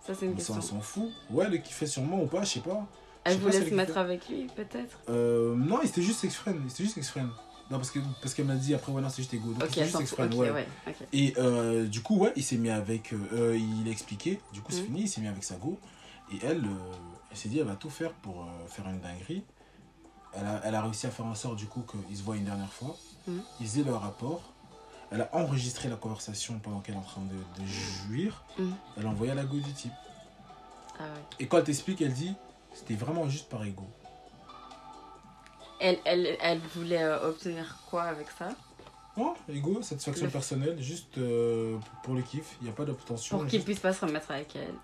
[0.06, 0.76] Ça, c'est une on s'en question.
[0.76, 1.10] s'en fout.
[1.30, 2.86] Ouais, le kiffait sûrement ou pas, je sais pas.
[3.24, 4.98] Elle voulait se elle mettre avec lui, peut-être?
[5.08, 6.58] Euh, non, il était juste sex friend.
[6.64, 7.28] Il était juste sex friend.
[7.70, 9.52] Non, parce que parce qu'elle m'a dit après, ouais, non, c'est juste égo.
[9.52, 10.16] Donc, Ok, il était elle juste s'en sex fout.
[10.18, 10.66] friend, Ok, ouais.
[11.12, 13.12] Et euh, du coup, ouais, il s'est mis avec.
[13.12, 14.40] euh, euh, il a expliqué.
[14.52, 14.86] Du coup, c'est Mhm.
[14.86, 15.00] fini.
[15.02, 15.78] Il s'est mis avec sa go.
[16.32, 16.70] Et elle, euh,
[17.30, 19.42] elle s'est dit, elle va tout faire pour faire une dinguerie.
[20.34, 22.44] Elle a, elle a réussi à faire en sorte, du coup, qu'ils se voient une
[22.44, 22.96] dernière fois.
[23.26, 23.42] Mhm.
[23.60, 24.42] Ils aient leur rapport.
[25.10, 28.44] Elle a enregistré la conversation pendant qu'elle est en train de, de jouir.
[28.58, 28.74] Mhm.
[28.96, 29.92] Elle a envoyé à la go du type.
[30.98, 31.08] Ah ouais.
[31.38, 32.34] Et quand elle t'explique, elle dit,
[32.74, 33.84] c'était vraiment juste par ego.
[35.80, 38.48] Elle, elle, elle voulait euh, obtenir quoi avec ça?
[39.16, 42.56] Non, ego, satisfaction Le- personnelle, juste euh, pour le kiff.
[42.60, 43.36] Il n'y a pas d'obtention.
[43.38, 44.74] Pour qu'il juste- puisse pas se remettre avec elle.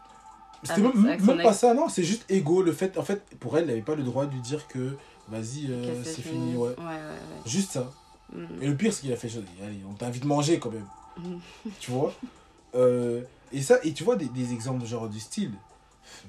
[0.62, 2.62] C'était même, pas ça, non, c'est juste ego.
[2.62, 4.96] Le fait, en fait, pour elle, elle n'avait pas le droit de lui dire que
[5.28, 6.70] vas-y, euh, c'est fini, ouais.
[6.78, 7.90] Ouais, ouais, Juste ça.
[8.32, 8.62] Mhm.
[8.62, 9.44] Et le pire, c'est qu'il a fait chose.
[9.62, 10.86] Allez, on t'invite manger quand même.
[11.18, 11.40] Mhm.
[11.80, 12.12] Tu vois?
[12.74, 13.20] Euh,
[13.52, 15.52] Et ça, et tu vois des, des exemples genre du style.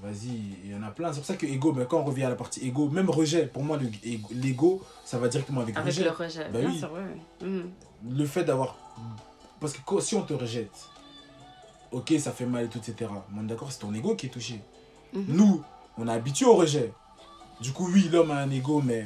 [0.02, 0.30] Vas-y,
[0.66, 1.12] il y en a plein.
[1.12, 3.48] C'est pour ça que ego, mais quand on revient à la partie ego, même rejet,
[3.48, 6.04] pour moi, le- ego- l'ego, ça va directement avec, Avec rejet.
[6.04, 6.50] le rejet.
[6.52, 6.80] Bah Bien oui.
[6.80, 7.48] sûr, ouais.
[7.48, 7.70] Mhm.
[8.10, 8.78] le fait d'avoir.
[9.60, 10.72] Parce que si on te rejette,
[11.92, 13.10] ok, ça fait mal et tout, etc.
[13.32, 14.60] Mais on est d'accord, c'est ton ego qui est touché.
[15.14, 15.26] Mhm.
[15.30, 15.64] Nous,
[15.98, 16.92] on est habitué au rejet.
[17.62, 19.06] Du coup, oui, l'homme a un ego, mais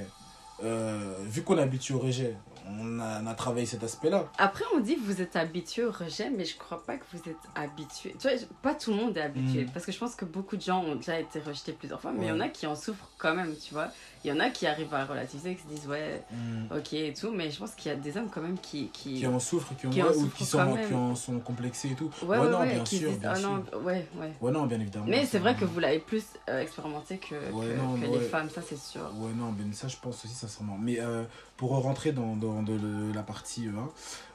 [0.64, 2.36] euh, vu qu'on est habitué au rejet,
[2.80, 4.30] on a, on a travaillé cet aspect-là.
[4.38, 7.30] Après, on dit que vous êtes habitué au rejet, mais je crois pas que vous
[7.30, 8.16] êtes habitué.
[8.20, 9.66] Tu vois, pas tout le monde est habitué.
[9.66, 9.70] Mm.
[9.70, 12.28] Parce que je pense que beaucoup de gens ont déjà été rejetés plusieurs fois, mais
[12.28, 13.90] il y en a qui en souffrent quand même, tu vois.
[14.24, 16.76] Il y en a qui arrivent à relativiser, qui se disent, ouais, Mm.
[16.78, 18.88] ok et tout, mais je pense qu'il y a des hommes quand même qui.
[18.90, 19.16] qui...
[19.20, 21.96] Qui en souffrent, qui, ont, Qui en ou qui, sont, qui en sont complexés et
[21.96, 22.12] tout.
[22.24, 24.34] Ouais, ouais, non, bien sûr, disent, bien ah non, ouais, ouais.
[24.42, 25.06] Ouais, non, bien évidemment.
[25.08, 28.20] Mais c'est vrai que vous l'avez plus euh, expérimenté que, que, non, que ouais.
[28.20, 29.02] les femmes, ça c'est sûr.
[29.16, 30.78] Ouais, non, ben ça je pense aussi sincèrement.
[30.80, 31.24] Mais euh,
[31.58, 33.68] pour rentrer dans, dans, de la partie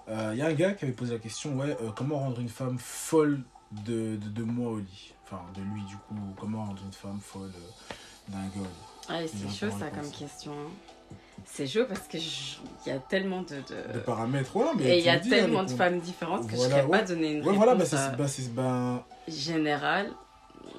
[0.09, 2.41] 1, il y a un gars qui avait posé la question ouais, euh, comment rendre
[2.41, 5.15] une femme folle de, de, de moi au lit?
[5.25, 8.94] Enfin, de lui du coup, comment rendre une femme folle euh, d'un gars au lit?
[9.09, 10.53] Ah, c'est chaud ça comme question.
[10.53, 10.71] hein.
[11.47, 13.57] C'est chaud parce que il y a tellement de.
[13.57, 16.47] de- De paramètres, ouais, mais Euh, Et il y a tellement hein, de femmes différentes
[16.49, 16.99] que Voilà, je ne ouais.
[17.01, 20.11] pas donner une Ouais, réponse voilà, bah, c'est euh, bah, c'est- ben, générale.
[20.65, 20.71] Hum,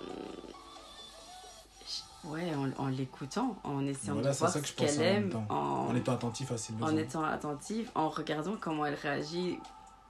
[2.27, 6.13] Ouais, en, en l'écoutant, en essayant Voilà, de voir ce qu'elle aime, en, en étant
[6.13, 6.91] attentif à ses besoins.
[6.91, 9.59] en étant attentive, en regardant comment elle réagit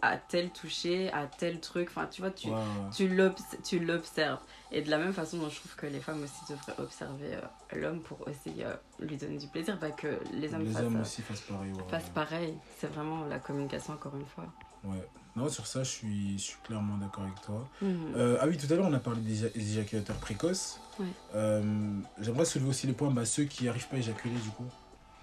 [0.01, 1.89] à tel toucher, à tel truc.
[1.89, 2.47] Enfin, tu vois, tu,
[2.95, 4.39] tu l'observes.
[4.77, 8.01] Et de la même façon je trouve que les femmes aussi devraient observer euh, l'homme
[8.01, 11.01] pour aussi euh, lui donner du plaisir, bah, que les hommes Les fassent, hommes euh,
[11.01, 11.71] aussi fassent pareil.
[11.71, 12.09] Ouais, fassent ouais.
[12.13, 12.53] pareil.
[12.77, 14.43] C'est vraiment la communication, encore une fois.
[14.83, 15.01] Ouais.
[15.37, 17.65] Non, sur ça, je suis, je suis clairement d'accord avec toi.
[17.81, 18.13] Mhm.
[18.17, 20.77] Euh, ah oui, tout à l'heure, on a parlé des, éja- des éjaculateurs précoces.
[20.99, 21.05] Ouais.
[21.35, 24.65] Euh, J'aimerais soulever aussi les points, bah, ceux qui n'arrivent pas à éjaculer, du coup.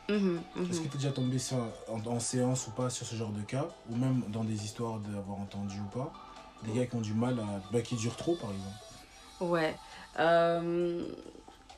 [0.09, 0.71] Mhm, mhm.
[0.71, 3.33] Est-ce que tu es déjà tombé sur- en, en séance ou pas sur ce genre
[3.33, 3.67] de cas?
[3.91, 6.11] Ou même dans des histoires d'avoir entendu ou pas?
[6.65, 7.61] Des gars qui ont du mal à.
[7.71, 8.77] Bah, qui durent trop, par exemple?
[9.43, 9.75] Ouais.
[10.19, 11.05] Euh,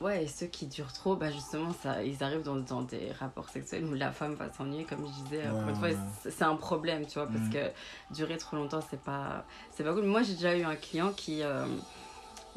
[0.01, 3.47] Ouais, et ceux qui durent trop, bah justement, ça, ils arrivent dans, dans des rapports
[3.47, 5.47] sexuels où la femme va s'ennuyer, comme je disais.
[5.47, 5.97] encore Ouais, une fois, ouais.
[6.21, 7.53] c'est- un problème, tu vois, parce Mhm.
[7.53, 7.71] que
[8.13, 10.03] durer trop longtemps, c'est pas, c'est pas cool.
[10.03, 11.65] Moi, j'ai déjà eu un client qui, euh,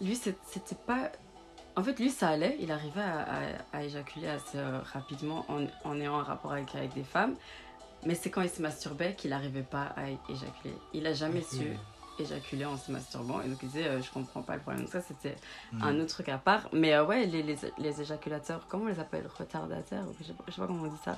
[0.00, 1.12] lui, c'était pas.
[1.76, 5.64] En fait, lui, ça allait, il arrivait à, à- à éjaculer assez euh, rapidement en,
[5.88, 7.36] en ayant un rapport avec, avec des femmes.
[8.04, 10.74] Mais c'est quand il se masturbait qu'il n'arrivait pas à éjaculer.
[10.92, 11.76] Il a jamais su
[12.18, 13.40] éjaculer en se masturbant.
[13.42, 14.82] Et donc il disait, euh, je comprends pas le problème.
[14.82, 15.36] Donc ça, c'était
[15.72, 15.82] Mhm.
[15.82, 16.68] un autre truc à part.
[16.72, 19.26] Mais euh, ouais, les, les, les éjaculateurs, comment on les appelle?
[19.38, 21.16] Retardataires Je sais pas, je sais pas comment on dit ça.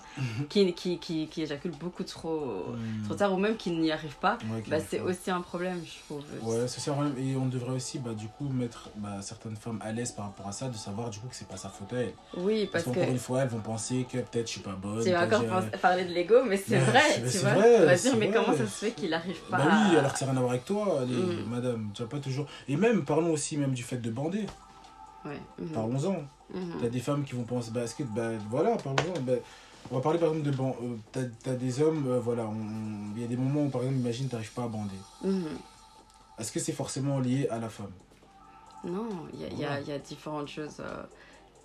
[0.48, 3.04] qui, qui, qui, qui éjaculent beaucoup trop, Mhm.
[3.04, 4.38] trop tard ou même qui n'y arrivent pas.
[4.52, 6.22] Ouais, Bah, c'est aussi un problème, je trouve.
[6.42, 6.92] Ouais, c'est ça.
[6.92, 7.08] ouais.
[7.22, 10.48] Et on devrait aussi, bah, du coup, mettre bah, certaines femmes à l'aise par rapport
[10.48, 12.12] à ça, de savoir, du coup, que c'est pas sa faute à elle.
[12.36, 14.72] Oui, Parce, parce qu'encore que une fois, elles vont penser que peut-être je suis pas
[14.72, 15.02] bonne.
[15.02, 15.42] tu vas encore
[15.80, 17.54] parler de l'ego, mais c'est vrai, tu vois.
[17.54, 18.36] vrai, on va c'est dire, mais vrai.
[18.44, 20.42] comment ça se fait qu'il n'arrive pas Bah oui, alors que ça n'a rien à
[20.42, 21.48] voir avec toi, Mm.
[21.50, 21.90] madame.
[21.94, 22.46] Tu vas pas toujours.
[22.68, 24.46] Et même, parlons aussi même du fait de bander.
[25.24, 25.38] Ouais.
[25.58, 26.16] mhm, Parlons-en.
[26.54, 26.72] mhm.
[26.80, 29.20] T'as des femmes qui vont penser, bah, que, bah, voilà, parlons-en.
[29.20, 29.32] Bah,
[29.90, 30.76] on va parler par exemple de ban.
[30.82, 32.48] euh, T'as t'as des hommes, euh, voilà,
[33.16, 34.96] il y a des moments où par exemple, imagine, t'arrives pas à bander.
[35.24, 35.44] Mhm.
[36.38, 37.90] Est-ce que c'est forcément lié à la femme?
[38.84, 39.80] Non, il y a, il y, a, Voilà.
[39.82, 41.02] il y a différentes choses euh,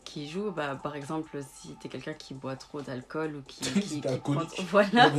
[0.06, 0.52] qui jouent.
[0.52, 4.42] Bah, par exemple, si t'es quelqu'un qui boit trop d'alcool ou qui, qui, qui prend-.
[4.72, 5.12] Voilà.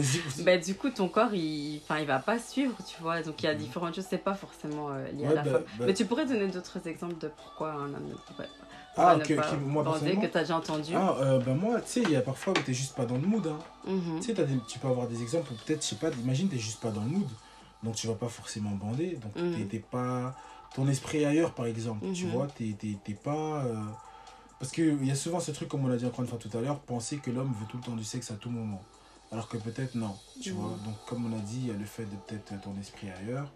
[0.44, 3.20] Bah, du coup, ton corps, il, enfin, il va pas suivre, tu vois.
[3.22, 5.50] Donc, il y a différentes choses, c'est pas forcément euh, lié à Ouais, la bah,
[5.52, 5.62] femme.
[5.78, 8.48] bah- Mais tu pourrais donner d'autres exemples de pourquoi un homme ne pourrait
[8.96, 10.20] Ah, pourrait ok, pas ok, moi, personnellement.
[10.22, 10.92] que t'as déjà entendu.
[10.94, 13.16] Ah, euh, bah moi, tu sais, il y a parfois où t'es juste pas dans
[13.18, 13.46] le mood.
[13.46, 13.58] Hein.
[13.86, 14.20] Mhm.
[14.20, 16.58] Tu sais, des- tu peux avoir des exemples où peut-être, je sais pas, imagine, t'es
[16.58, 17.28] juste pas dans le mood.
[17.82, 19.18] Donc tu vas pas forcément bander.
[19.22, 19.54] Donc Mhm.
[19.58, 20.34] t'es- t'es pas.
[20.74, 22.04] Ton esprit est ailleurs, par exemple.
[22.14, 22.30] Tu Mhm.
[22.32, 22.74] vois, t'es
[23.22, 23.62] pas.
[23.64, 23.74] euh,
[24.58, 26.50] Parce qu'il y a souvent ce truc, comme on l'a dit encore une fois tout
[26.56, 28.82] à l'heure, penser que l'homme veut tout le temps du sexe à tout moment.
[29.32, 30.16] Alors que peut-être non.
[30.40, 32.74] Tu vois, donc comme on a dit, il y a le fait de peut-être ton
[32.80, 33.50] esprit ailleurs.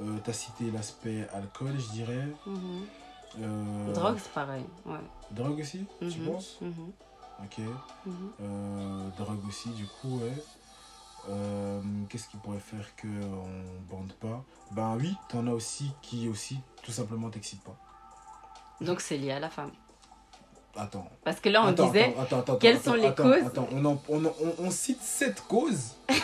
[0.00, 2.26] Euh, t'as cité l'aspect alcool, je dirais.
[2.46, 2.86] Mhm.
[3.42, 4.64] Euh, Drogue, c'est pareil.
[4.86, 4.98] Ouais.
[5.32, 6.26] Drogue aussi, tu Mhm.
[6.32, 6.92] penses Mhm.
[7.44, 7.60] Ok.
[8.40, 10.34] Euh, drogue aussi, du coup, ouais.
[11.28, 14.42] Euh, Qu'est-ce qui pourrait faire qu'on bande pas?
[14.72, 17.76] Ben oui, t'en as aussi qui aussi tout simplement t'excitent pas.
[18.80, 19.70] Donc, c'est lié à la femme.
[20.76, 21.08] Attends.
[21.24, 22.04] Parce que là, on attends, disait.
[22.04, 25.02] attends, attends, attends, quelles sont les causes Attends, on, en- on, en- on, on cite
[25.02, 25.94] sept causes.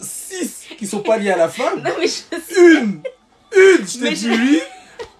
[0.00, 1.82] Six qui sont pas liées à la femme.
[1.82, 2.34] Non, mais je sais.
[2.56, 3.00] Une
[3.56, 4.60] Une, je t'ai je- dit oui.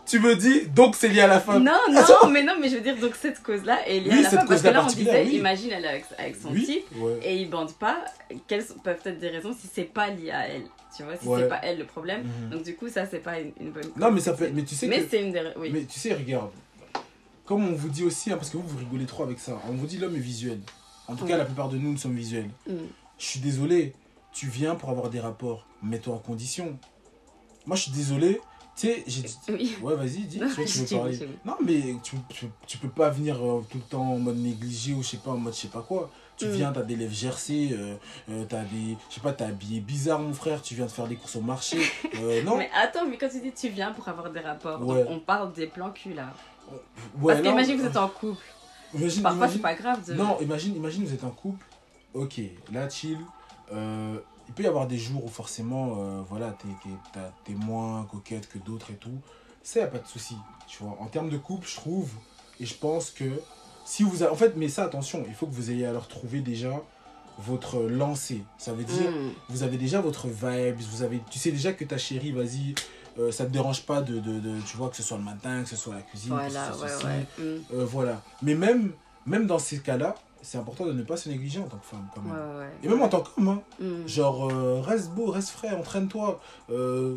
[0.07, 1.65] Tu me dis, donc c'est lié à la femme.
[1.65, 4.23] Non, non, mais non, mais je veux dire, donc cette cause-là est liée Oui, à
[4.23, 4.47] la femme.
[4.49, 5.37] Parce que là, on disait, oui.
[5.37, 7.19] imagine, elle avec, avec son Oui, type ouais.
[7.23, 8.05] et il bande pas.
[8.47, 11.41] Quelles peuvent être des raisons si c'est pas lié à elle Tu vois, si Ouais.
[11.41, 12.23] c'est pas elle le problème.
[12.23, 12.51] Mhm.
[12.51, 13.97] Donc, du coup, ça, c'est pas une, une bonne cause.
[13.97, 15.09] Non, mais ça peut Mais tu sais Mais que.
[15.11, 15.43] c'est une des.
[15.57, 15.71] Oui.
[15.73, 16.51] Mais tu sais, regarde,
[17.45, 19.72] comme on vous dit aussi, hein, parce que vous, vous rigolez trop avec ça, on
[19.72, 20.61] vous dit l'homme est visuel.
[21.09, 21.38] En tout cas, Oui.
[21.38, 22.49] la plupart de nous, nous sommes visuels.
[22.68, 22.72] Mm.
[23.18, 23.92] Je suis désolé,
[24.32, 26.78] tu viens pour avoir des rapports, mets-toi en condition.
[27.66, 28.40] Moi, je suis désolé,
[28.76, 29.36] tu sais, j'ai dit.
[29.49, 29.76] Oui.
[29.82, 31.28] Ouais, vas-y, dis, Non, tu vois, tu je veux dis, parler.
[31.45, 34.95] Non, mais tu, tu, tu peux pas venir euh, tout le temps en mode négligé
[34.95, 36.11] ou je sais pas, en mode je sais pas quoi.
[36.36, 36.51] Tu Mm.
[36.51, 37.95] viens, t'as des lèvres gercées, euh,
[38.30, 38.97] euh, t'as des.
[39.09, 41.40] Je sais pas, t'es habillé bizarre, mon frère, tu viens de faire des courses au
[41.42, 41.78] marché.
[42.45, 45.20] Non Mais attends, mais quand tu dis tu viens pour avoir des rapports, donc on
[45.20, 46.32] parle des plans cul là.
[47.21, 48.43] Ouais, Parce non, qu'imagine que vous êtes en couple.
[48.95, 50.15] imagine- Parfois, c'est imagine- pas grave de.
[50.15, 51.65] Non, imagine, imagine vous êtes en couple
[52.15, 52.41] ok,
[52.73, 53.19] là, chill.
[53.73, 56.55] Euh, il peut y avoir des jours où forcément, euh, voilà,
[57.45, 59.19] t'es, moins coquette que d'autres et tout.
[59.62, 60.37] Ça, y a pas de souci.
[60.69, 62.11] Tu vois, en termes de couple, je trouve,
[62.61, 63.25] et je pense que
[63.85, 64.31] si vous avez.
[64.33, 66.73] En fait, mais ça, attention, il faut que vous ayez alors trouvé déjà
[67.39, 68.43] votre lancée.
[68.59, 69.33] Ça veut dire, Mm.
[69.49, 72.75] vous avez déjà votre vibe, vous avez, tu sais déjà que ta chérie, vas-y,
[73.19, 75.62] euh, ça te dérange pas de, de, de- tu vois, que ce soit le matin,
[75.62, 77.27] que ce soit la cuisine, que Voilà, ce soit ouais, ceci, ouais.
[77.39, 77.62] Mm.
[77.75, 78.23] euh, voilà.
[78.43, 78.93] Mais même,
[79.27, 82.07] même dans ces cas-là, c'est important de ne pas se négliger en tant que femme,
[82.15, 82.33] quand même.
[82.33, 82.71] Ouais, ouais.
[82.83, 83.62] Et même en tant qu'homme, hein.
[83.81, 84.07] Mm.
[84.07, 86.41] genre, euh, reste beau, reste frais, entraîne-toi,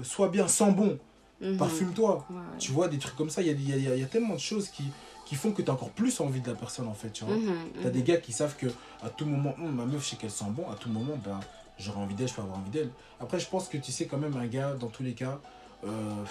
[0.03, 0.97] sois bien, sens bon,
[1.41, 1.57] Mhm.
[1.57, 2.25] parfume-toi.
[2.57, 4.39] Tu vois, des trucs comme ça, il y a, y, a, y a- tellement de
[4.39, 4.83] choses qui,
[5.25, 7.35] qui font que tu as encore plus envie de la personne, en fait, tu vois.
[7.35, 7.91] Mhm, T'as mhm.
[7.93, 8.67] des gars qui savent que
[9.03, 11.39] à tout moment, Hum, ma meuf, je sais qu'elle sent bon, à tout moment, ben,
[11.77, 12.89] j'aurai envie d'elle, je peux avoir envie d'elle.
[13.19, 15.39] Après, je pense que tu sais, quand même, un gars, dans tous les cas,
[15.85, 16.23] euh,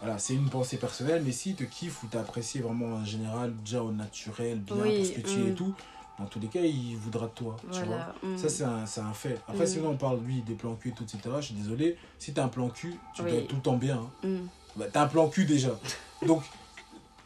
[0.00, 3.82] voilà, c'est une pensée personnelle, mais s'il te kiffe ou t'apprécies vraiment en général, déjà
[3.82, 5.54] au naturel, bien, Oui, pour ce que tu es et hum.
[5.54, 5.74] tout,
[6.18, 8.14] dans tous les cas, il voudra de toi, tu vois.
[8.22, 8.38] Mm.
[8.38, 9.38] Ça, c'est un, un fait.
[9.48, 9.68] Après, Mm.
[9.68, 11.20] sinon, on parle, lui, des plans cul, et tout, etc.
[11.40, 11.96] Je suis désolé.
[12.18, 13.30] Si t'as un plan cul, tu Oui.
[13.30, 13.96] dois être tout le temps bien.
[14.24, 14.26] hein.
[14.28, 14.46] Mm.
[14.76, 15.78] Bah, t'as un plan cul déjà.
[16.26, 16.42] Donc,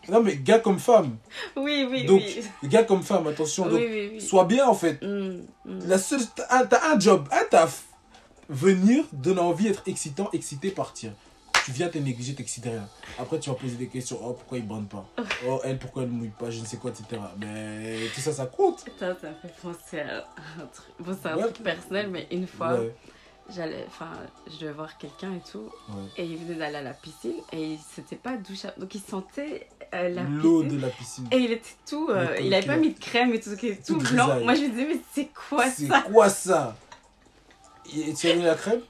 [0.08, 1.18] non, mais gars comme femme.
[1.56, 2.68] Oui, oui, Donc, oui.
[2.68, 3.64] Gars comme femme, attention.
[3.68, 5.00] Donc, oui, sois bien, en fait.
[5.02, 5.86] Mm, mm.
[5.86, 7.84] La seule, t'as un, t'as un job, un taf.
[8.50, 11.12] Venir, donner envie, être excitant, excité, partir.
[11.64, 12.88] Tu viens, t'es négligé, t'excites rien.
[13.18, 14.18] Après, tu vas poser des questions.
[14.24, 15.06] Oh, pourquoi il bande pas?
[15.46, 16.50] Oh, elle, pourquoi elle mouille pas?
[16.50, 17.20] Je ne sais quoi, etc.
[17.38, 18.80] Mais tout ça, ça compte.
[18.98, 20.24] Ça, ça me fait penser à
[20.60, 20.86] un truc.
[20.98, 21.42] Bon, c'est un Ouais.
[21.44, 22.94] truc personnel, mais une fois, Ouais,
[23.54, 24.10] j'allais, enfin,
[24.50, 26.02] je devais voir quelqu'un et tout, ouais.
[26.16, 29.68] et il venait d'aller à la piscine, et il s'était pas douché, donc il sentait
[29.94, 31.28] euh, L'eau de la piscine.
[31.30, 32.64] Et il était tout, euh, il avait coquillard.
[32.64, 34.40] pas mis de crème et tout, il était tout, Tout blanc.
[34.42, 36.02] Moi, je me disais, mais c'est quoi C'est ça?
[36.02, 36.76] quoi ça?
[37.96, 38.80] Et tu as mis la crème?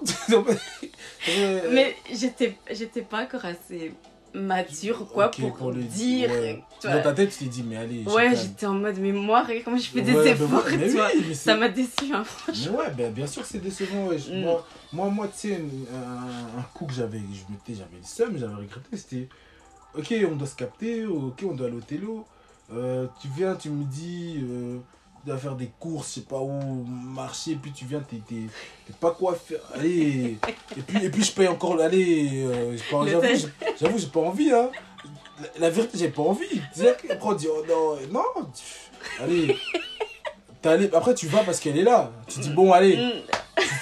[0.28, 0.90] Non, mais-
[1.38, 3.92] Euh, Mais j'étais, j'étais pas encore assez
[4.34, 6.28] mature ou quoi pour, le dire.
[6.30, 6.62] ouais.
[6.80, 6.96] tu vois.
[6.96, 8.02] Dans ta tête, tu t'es dit, mais allez.
[8.04, 10.86] Ouais, j'étais en mode, mais moi, regarde comment je fais des Ouais, efforts, ouais, mais
[10.88, 11.08] tu vois.
[11.14, 12.72] oui, mais Ça m'a déçu, hein, franchement.
[12.72, 14.08] Mais ouais, ben, bien sûr que c'est décevant.
[14.08, 14.18] ouais.
[14.18, 14.40] Mm.
[14.42, 18.36] Moi, moi, moi, tu sais, un, un coup que j'avais, je m'étais, j'avais le seum,
[18.36, 19.28] j'avais regretté, c'était,
[19.96, 22.26] ok, on doit se capter, ok, on doit aller au télo.
[22.72, 24.78] Euh, tu viens, tu me dis, euh,
[25.24, 28.18] tu dois faire des courses, je sais pas où, marcher, puis tu viens, t'es,
[29.00, 29.60] pas quoi faire.
[29.74, 30.36] Allez,
[30.76, 33.48] et puis, et puis je paye encore, allez, euh, j'avoue, j'ai-
[33.80, 34.70] j'avoue, j'ai pas envie, hein.
[35.40, 36.60] La, la vérité, j'ai pas envie.
[37.10, 38.22] Après, on dit, oh non, non,
[38.54, 39.56] tu- allez.
[40.62, 42.10] Allé- Après, tu vas parce qu'elle est là.
[42.26, 43.12] Tu dis, bon, allez, Mm.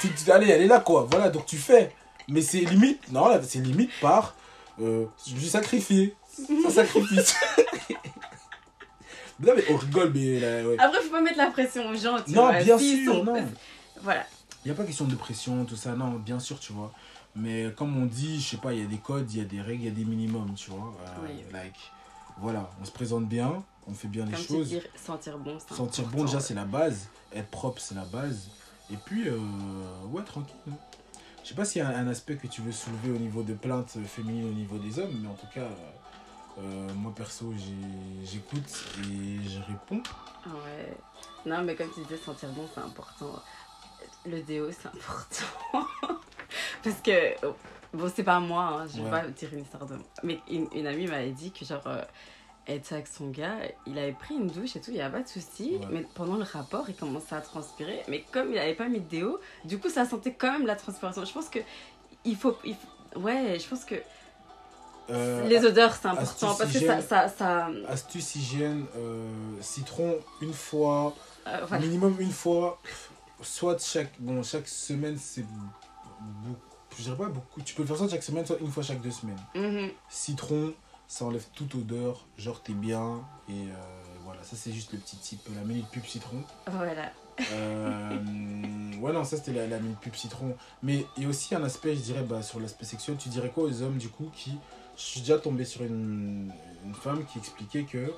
[0.01, 1.07] tu, tu- allez, elle est là, quoi.
[1.11, 1.93] Voilà, donc tu fais.
[2.29, 4.35] Mais c'est limite, non, c'est limite par,
[4.81, 6.15] euh, je me suis sacrifié.
[6.65, 7.35] Ça sacrifice.
[9.41, 10.77] non, mais on rigole, mais là, ouais.
[10.79, 12.63] Après, faut pas mettre la pression aux gens, tu Non, vois.
[12.63, 13.45] bien sûr, sont- non.
[14.03, 14.27] Voilà.
[14.65, 16.93] Il n'y a pas question de pression, tout ça, non, bien sûr, tu vois.
[17.35, 19.45] Mais comme on dit, je sais pas, il y a des codes, il y a
[19.45, 20.93] des règles, il y a des minimums, tu vois.
[21.05, 21.43] Euh, Oui.
[21.53, 21.75] Like,
[22.39, 24.75] voilà, on se présente bien, on fait bien les Comme choses.
[24.97, 27.09] sentir bon, c'est Sentir bon, déjà, c'est la base.
[27.35, 28.49] Être propre, c'est la base.
[28.93, 29.39] Et puis, euh,
[30.11, 30.55] ouais, tranquille.
[30.71, 30.75] hein.
[31.43, 33.43] Je sais pas s'il y a un, un aspect que tu veux soulever au niveau
[33.43, 35.75] de plaintes féminines au niveau des hommes, mais en tout cas, euh,
[36.59, 37.53] euh, moi perso,
[38.25, 40.03] j'écoute et je réponds.
[40.47, 40.97] Ouais.
[41.47, 43.41] Non, mais comme tu disais, sentir bon, c'est important.
[44.27, 45.87] Le déo, c'est important.
[46.85, 47.55] Parce que, oh,
[47.95, 49.11] bon, c'est pas moi, hein, je vais Ouais.
[49.11, 50.05] pas dire une histoire de moi.
[50.23, 52.03] Mais une, une amie m'avait dit que, genre, euh,
[52.67, 55.19] elle était avec son gars, il avait pris une douche et tout, il n'y avait
[55.19, 55.77] pas de souci.
[55.81, 55.87] Ouais.
[55.91, 58.03] Mais pendant le rapport, il commençait à transpirer.
[58.09, 60.77] Mais comme il avait pas mis de déo, du coup, ça sentait quand même la
[60.77, 61.25] transpiration.
[61.25, 61.59] Je pense que
[62.25, 62.57] il faut.
[62.65, 63.97] il faut- ouais, je pense que
[65.11, 66.55] Euh, les odeurs, c'est important.
[66.55, 67.01] Parce que ça.
[67.01, 69.29] ça, ça Astuce hygiène, euh,
[69.61, 71.15] citron une fois,
[71.47, 71.85] euh, voilà.
[71.85, 72.81] minimum une fois,
[73.43, 75.45] soit chaque, bon, chaque semaine, c'est
[76.21, 76.61] beaucoup.
[76.97, 77.61] Je dirais pas beaucoup.
[77.63, 79.41] Tu peux le faire soit chaque semaine, soit une fois chaque deux semaines.
[79.55, 79.91] Mhm.
[80.09, 80.75] Citron,
[81.09, 83.21] ça enlève toute odeur, genre t'es bien.
[83.49, 83.67] Et
[84.25, 86.43] voilà, ça c'est juste le petit type, la minute pub citron.
[86.67, 87.11] Voilà.
[89.03, 90.57] Ouais, non, ça c'était la, la minute pub citron.
[90.81, 93.17] Mais il y a aussi un aspect, je dirais, bah, sur l'aspect sexuel.
[93.17, 94.53] Tu dirais quoi aux hommes du coup qui.
[95.05, 96.53] Je suis déjà tombé sur une,
[96.85, 98.13] une femme qui expliquait que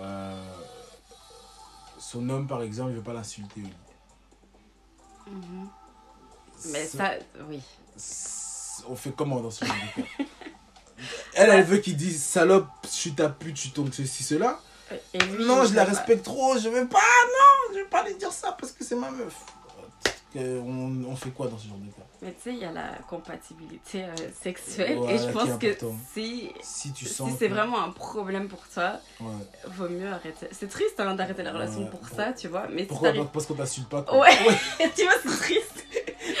[0.00, 0.52] euh,
[1.98, 5.32] son homme, par exemple, il veut pas l'insulter au lit.
[5.32, 5.68] Mhm.
[6.66, 7.12] Mais ça,
[7.48, 7.60] oui.
[8.88, 10.08] On fait comment dans ce genre de cas?
[11.34, 14.60] Elle, elle veut qu'il dise salope, je suis ta pute, je suis ton ceci, cela.
[15.14, 15.92] Lui, non, je la pas.
[15.92, 18.96] respecte trop, je veux pas, non, je veux pas lui dire ça parce que c'est
[18.96, 19.34] ma meuf.
[20.36, 22.02] Euh, On, on fait quoi dans ce genre de cas?
[22.20, 25.74] Mais tu sais, il y a la compatibilité euh, sexuelle et je pense que
[26.12, 27.30] si, Si tu si sens.
[27.38, 29.26] c'est que- vraiment un problème pour toi, Ouais.
[29.68, 30.46] vaut mieux arrêter.
[30.52, 31.90] C'est triste hein, d'arrêter la relation Ouais.
[31.90, 33.26] pour ça, tu vois, mais si Pourquoi t'arrives...
[33.32, 34.02] Parce qu'on t'insulte pas.
[34.02, 34.18] Quoi.
[34.20, 34.36] Ouais.
[34.96, 35.84] tu vois, c'est triste.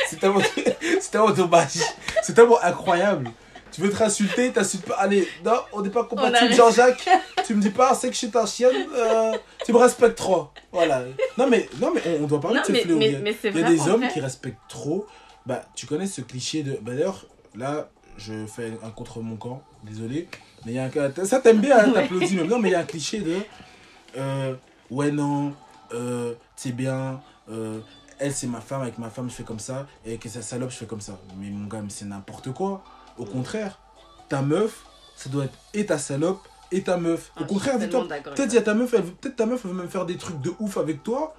[0.08, 0.40] C'est tellement,
[1.00, 1.78] c'est tellement dommage.
[2.22, 3.30] C'est tellement incroyable.
[3.78, 4.94] Tu veux te insulter, t'insultes pas.
[4.96, 6.52] Allez, non, on n'est pas compatible.
[6.52, 7.08] Jean-Jacques.
[7.46, 9.32] tu me dis pas, c'est que je suis ta chienne, euh,
[9.64, 10.48] tu me respectes trop.
[10.72, 11.04] Voilà.
[11.36, 12.98] Non, mais, non, mais on, on doit parler Non, de ce fléau.
[12.98, 14.12] mais, Il y a- mais Il y a des hommes vrai.
[14.12, 15.06] qui respectent trop.
[15.46, 16.72] Bah, tu connais ce cliché de.
[16.82, 17.24] Bah, d'ailleurs,
[17.54, 20.28] là, je fais un contre mon camp, désolé.
[20.66, 21.24] Mais il y a un.
[21.24, 22.48] Ça t'aime bien, hein, t'applaudis même.
[22.48, 23.36] Non, mais il y a un cliché de.
[24.16, 24.54] euh,
[24.90, 25.54] ouais, non,
[25.94, 27.20] euh, c'est bien.
[27.48, 27.78] euh,
[28.18, 29.86] elle, c'est ma femme, avec ma femme, je fais comme ça.
[30.04, 31.16] Et avec sa salope, je fais comme ça.
[31.38, 32.82] Mais mon gars, mais c'est n'importe quoi.
[33.18, 33.78] Au contraire,
[34.28, 34.84] ta meuf,
[35.16, 36.40] ça doit être et ta salope
[36.70, 37.32] et ta meuf.
[37.36, 38.06] Ah, Au je contraire, dis-toi,
[38.36, 40.52] Peut-être ta meuf, elle veut- peut-être ta meuf elle veut même faire des trucs de
[40.60, 41.34] ouf avec toi.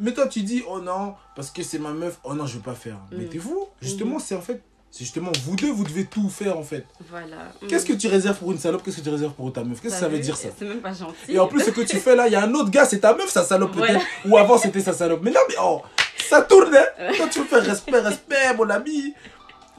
[0.00, 2.18] Mais toi tu dis oh non parce que c'est ma meuf.
[2.24, 2.98] Oh non, je veux pas faire.
[3.12, 3.16] Mm.
[3.18, 3.66] Mettez-vous.
[3.82, 6.86] Justement, c'est en fait c'est justement vous deux vous devez tout faire en fait.
[7.10, 7.36] Voilà.
[7.68, 7.98] Qu'est-ce que Mm.
[7.98, 9.80] tu réserves pour une salope Qu'est-ce que tu réserves pour ta meuf?
[9.82, 10.48] Qu'est-ce que ça veut dire ça?
[10.56, 11.32] C'est même pas gentil.
[11.32, 13.00] Et en plus ce que tu fais là, il y a un autre gars, c'est
[13.00, 14.04] ta meuf sa salope peut-être Voilà.
[14.26, 15.20] ou avant c'était sa salope.
[15.22, 15.82] Mais non mais oh,
[16.30, 17.12] ça tourne hein.
[17.16, 19.14] Toi tu veux faire respect respect mon ami.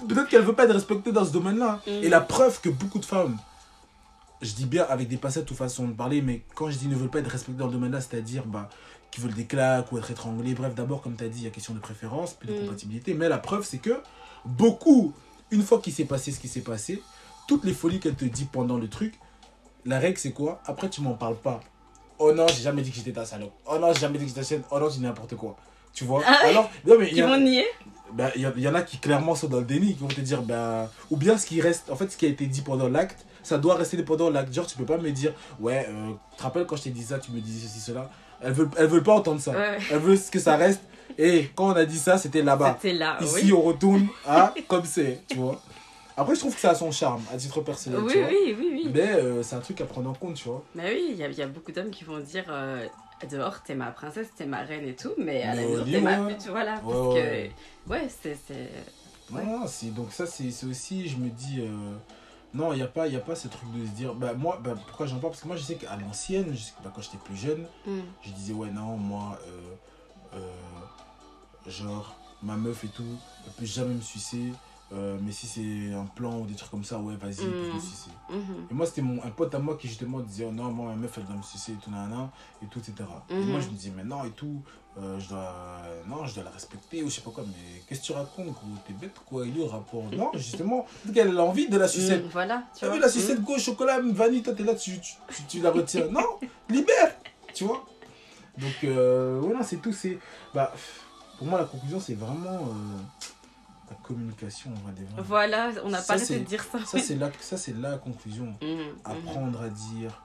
[0.07, 1.81] Peut-être qu'elle veut pas être respectée dans ce domaine-là.
[1.85, 1.89] Mm.
[1.89, 3.37] Et la preuve que beaucoup de femmes
[4.41, 6.95] je dis bien avec des passettes ou façons de parler, mais quand je dis ne
[6.95, 8.69] veulent pas être respectés dans le domaine-là, c'est-à-dire bah,
[9.11, 11.47] qui veulent des claques ou être étranglés, bref, d'abord, comme tu as dit, il y
[11.47, 12.65] a question de préférence, puis de Mm.
[12.65, 14.01] compatibilité, mais la preuve, c'est que
[14.45, 15.13] beaucoup,
[15.51, 17.01] une fois qu'il s'est passé ce qui s'est passé,
[17.47, 19.19] toutes les folies qu'elle te dit pendant le truc,
[19.85, 20.61] la règle, c'est quoi?
[20.65, 21.59] Après, tu m'en parles pas.
[22.17, 23.53] Oh non, j'ai jamais dit que j'étais ta salope.
[23.65, 24.63] Oh non, j'ai jamais dit que j'étais ta chienne.
[24.71, 25.57] Oh non, j'ai n'importe quoi.
[25.93, 27.65] Tu vois Ah Alors, non, mais Qui a- vont nier
[28.11, 30.41] bah, il y, en a qui clairement sont dans le déni, qui vont te dire,
[30.41, 33.23] bah, ou bien ce qui reste, en fait, ce qui a été dit pendant l'acte,
[33.43, 34.51] ça doit rester pendant l'acte.
[34.51, 37.03] Genre, tu peux pas me dire, ouais, euh, tu te rappelles quand je t'ai dit
[37.03, 38.09] ça, tu me disais ceci, cela.
[38.41, 39.51] Elles veulent, elles veulent pas entendre ça.
[39.51, 39.77] Ouais.
[39.91, 40.81] Elles veulent que ça reste.
[41.19, 42.79] Et quand on a dit ça, c'était là-bas.
[42.81, 43.17] C'était là.
[43.21, 43.53] Ici, oui.
[43.53, 45.61] on retourne à comme c'est, tu vois.
[46.17, 48.27] Après, je trouve que ça a son charme, à titre personnel, Oui, tu vois.
[48.29, 48.91] oui, oui, oui.
[48.93, 50.63] Mais euh, c'est un truc à prendre en compte, tu vois.
[50.73, 52.85] Mais oui, il y, a- il y a beaucoup d'hommes qui vont dire euh,
[53.27, 56.01] dehors, t'es ma princesse, t'es ma reine et tout, mais à Mais la maison, t'es
[56.01, 56.81] ma pute, voilà.
[56.83, 57.53] Ouais, parce ouais.
[57.87, 58.37] que, ouais, c'est.
[59.31, 59.45] Ouais.
[59.45, 61.67] Non, c'est, donc ça, c'est, aussi, je me dis, euh,
[62.53, 64.59] non, il n'y a, pas- y a pas ce truc de se dire, bah, moi,
[64.63, 65.31] bah, pourquoi j'en parle?
[65.33, 67.99] Parce que moi, je sais qu'à l'ancienne, bah, quand j'étais plus jeune, Hmm.
[68.23, 73.03] je disais, ouais, non, moi, euh, euh, genre, ma meuf et tout,
[73.45, 74.51] elle peut jamais me sucer,
[74.91, 77.65] euh, mais si c'est un plan ou des trucs comme ça, ouais, vas-y, elle peut
[77.71, 77.73] Mm.
[77.75, 78.11] me sucer.
[78.29, 78.67] Mhm.
[78.71, 80.95] Et moi, c'était mon, un pote à moi qui justement disait, oh non, moi, ma
[80.95, 82.31] meuf, elle doit me sucer et tout, nanana,
[82.61, 83.03] et tout, etc.
[83.29, 83.49] Et Mhm.
[83.51, 84.63] moi, je me disais, mais non, et tout,
[84.97, 88.01] euh, je dois, non, je dois la respecter, ou je sais pas quoi, mais qu'est-ce
[88.01, 88.77] que tu racontes, gros?
[88.85, 92.25] T'es bête, quoi, il est au rapport Non, justement, qu'elle a envie de la sucette.
[92.25, 92.95] Mm, Voilà, tu vois.
[92.95, 96.07] vu la sucette gauche, chocolat, vanille, toi, t'es là, tu, tu, tu, tu la retiens.
[96.07, 96.25] non,
[96.69, 97.15] libère,
[97.53, 97.87] tu vois
[98.57, 100.19] Donc, euh, voilà, c'est tout, c'est,
[100.53, 100.73] bah,
[101.37, 102.99] pour moi, la conclusion, c'est vraiment euh,
[103.89, 105.07] la communication, on va dire.
[105.17, 106.79] Voilà, on n'a pas arrêté de dire ça.
[106.85, 108.95] Ça, c'est la, ça, c'est la conclusion Mhm, mhm.
[109.03, 110.21] apprendre à dire,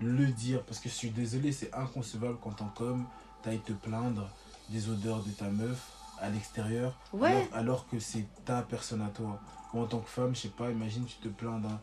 [0.00, 3.06] le dire, parce que je suis désolé, c'est inconcevable qu'en tant qu'homme,
[3.42, 4.28] t'ailles te plaindre
[4.68, 5.80] des odeurs de ta meuf
[6.20, 7.28] à l'extérieur, Ouais.
[7.30, 9.40] alors, alors que c'est ta personne à toi.
[9.72, 11.80] Ou en tant que femme, je sais pas, imagine tu te plains d'un...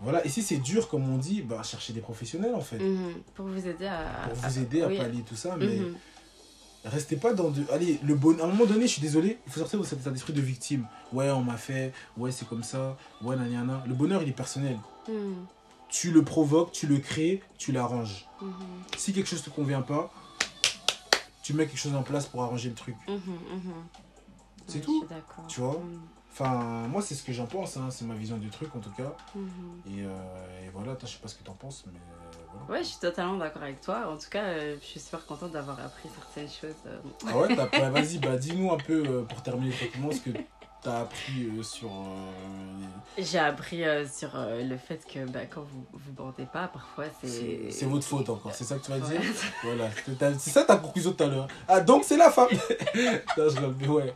[0.00, 3.14] Voilà, et si c'est dur, comme on dit, bah cherchez des professionnels en fait, Mhm,
[3.34, 4.28] Pour vous aider à.
[4.28, 5.80] pour vous aider à pallier tout ça, mais.
[6.88, 7.64] Restez pas dans de...
[7.72, 8.38] Allez, le bon...
[8.40, 10.40] à un moment donné, je suis désolé, il faut sortir de cet état d'esprit de
[10.40, 10.86] victime.
[11.12, 13.82] Ouais, on m'a fait, ouais, c'est comme ça, ouais, nanana.
[13.86, 14.78] Le bonheur, il est personnel.
[15.08, 15.46] Mhm,
[15.88, 18.26] tu le provoques, tu le crées, tu l'arranges.
[18.40, 18.52] mhm,
[18.96, 20.12] Si quelque chose te convient pas,
[21.42, 22.96] tu mets quelque chose en place pour arranger le truc.
[23.08, 23.20] mhm.
[24.66, 25.46] C'est Ouais, tout, Je suis d'accord.
[25.46, 25.80] tu vois.
[26.38, 28.90] Enfin, moi, c'est ce que j'en pense, hein, c'est ma vision du truc en tout
[28.90, 29.10] cas.
[29.34, 29.80] mhm.
[29.86, 32.66] Et, euh, et voilà, toi, je sais pas ce que t'en penses, mais euh, voilà.
[32.78, 34.06] Ouais, je suis totalement d'accord avec toi.
[34.12, 36.76] En tout cas, euh, je suis super contente d'avoir appris certaines choses.
[36.86, 40.30] euh, Ah ouais, t'as- ouais, vas-y, bah, dis-nous un peu pour terminer tranquillement ce que
[40.86, 41.88] t'as appris euh, sur.
[41.88, 42.86] euh,
[43.18, 47.70] J'ai appris euh, sur le fait que bah, quand vous vous bandez pas, parfois c'est.
[47.70, 49.18] c'est votre faute encore, c'est ça que tu vas Ouais.
[49.18, 49.20] dire
[49.64, 49.88] Voilà,
[50.38, 51.48] c'est ça ta conclusion tout à l'heure.
[51.66, 52.48] Ah, donc c'est la femme
[53.36, 54.14] Non, je mais ouais.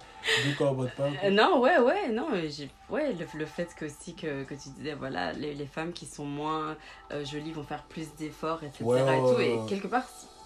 [0.61, 1.09] On botte pas.
[1.25, 4.69] Euh, non, ouais, ouais, non, j'ai, ouais, le, le fait que aussi que, que tu
[4.77, 6.77] disais, voilà, les, les femmes qui sont moins
[7.25, 8.85] jolies vont faire plus d'efforts, etc.
[8.85, 10.05] Ouais, et tout, et quelque part,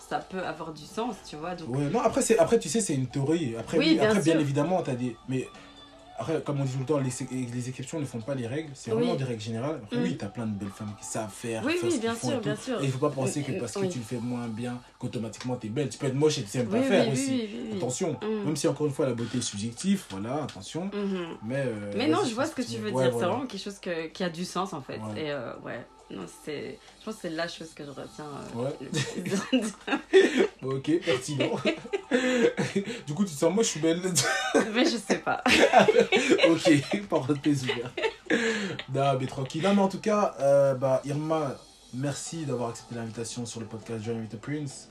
[0.09, 1.69] ça peut avoir du sens, tu vois, donc.
[1.75, 3.57] Ouais, non, après, c'est, après tu sais, c'est une théorie.
[3.59, 5.17] Après, Oui, bien après, bien évidemment, t'as des.
[5.29, 5.49] Mais
[6.19, 7.11] après, comme on dit tout le temps, les,
[7.53, 8.71] les exceptions ne font pas les règles.
[8.75, 9.81] C'est vraiment des règles générales.
[9.83, 10.03] Après, Mhm.
[10.05, 11.63] oui, t'as plein de belles femmes qui savent faire.
[11.65, 12.81] Oui, faire oui, bien sûr, bien sûr.
[12.81, 15.57] Et il faut pas penser que Mm, parce que tu le fais moins bien, qu'automatiquement
[15.57, 15.89] t'es belle.
[15.89, 17.31] Tu peux être moche et tu sais pas faire aussi.
[17.31, 17.77] oui, oui, oui.
[17.79, 18.17] Attention.
[18.23, 20.85] Même si, encore une fois, la beauté est subjective, voilà, attention.
[20.93, 21.27] Mhm.
[21.45, 23.01] Mais, euh, Mais non, je vois ce que tu veux dire.
[23.03, 25.01] C'est vraiment quelque chose que, qui a du sens en fait.
[25.17, 26.79] Et euh, ouais, non, c'est.
[27.01, 28.27] Je pense que c'est la chose que je retiens.
[28.57, 28.77] euh, Ouais.
[28.81, 29.73] le plus.
[30.63, 31.51] Bon, ok, pertinent.
[33.07, 34.01] du coup, tu te sens moche ou belle?
[34.75, 35.43] Mais je sais pas.
[36.49, 38.01] ok, parenthèse ouverte.
[38.93, 39.63] Non, mais tranquille.
[39.63, 41.57] Non, mais en tout cas, euh, bah, Irma,
[41.93, 44.89] merci d'avoir accepté l'invitation sur le podcast Journey with the Prince.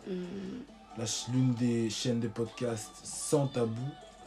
[0.98, 3.82] Ch- L'une des chaînes de podcast sans tabou,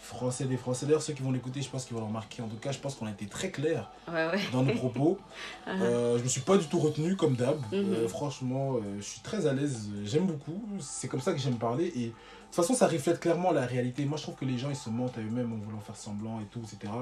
[0.06, 0.86] français des Français.
[0.86, 2.40] D'ailleurs, ceux qui vont l'écouter, je pense qu'ils vont le remarquer.
[2.42, 4.40] En tout cas, je pense qu'on a été très clair Ouais, ouais.
[4.52, 5.18] dans nos propos.
[5.66, 7.58] Ah, Euh, je me suis pas du tout retenu comme d'hab.
[7.72, 7.92] Mhm.
[7.92, 9.88] Euh, franchement, euh, je suis très à l'aise.
[10.04, 10.62] J'aime beaucoup.
[10.80, 11.86] C'est comme ça que j'aime parler.
[11.96, 14.04] Et de toute façon, ça reflète clairement la réalité.
[14.04, 16.40] Moi, je trouve que les gens, ils se mentent à eux-mêmes en voulant faire semblant
[16.40, 16.92] et tout, etc.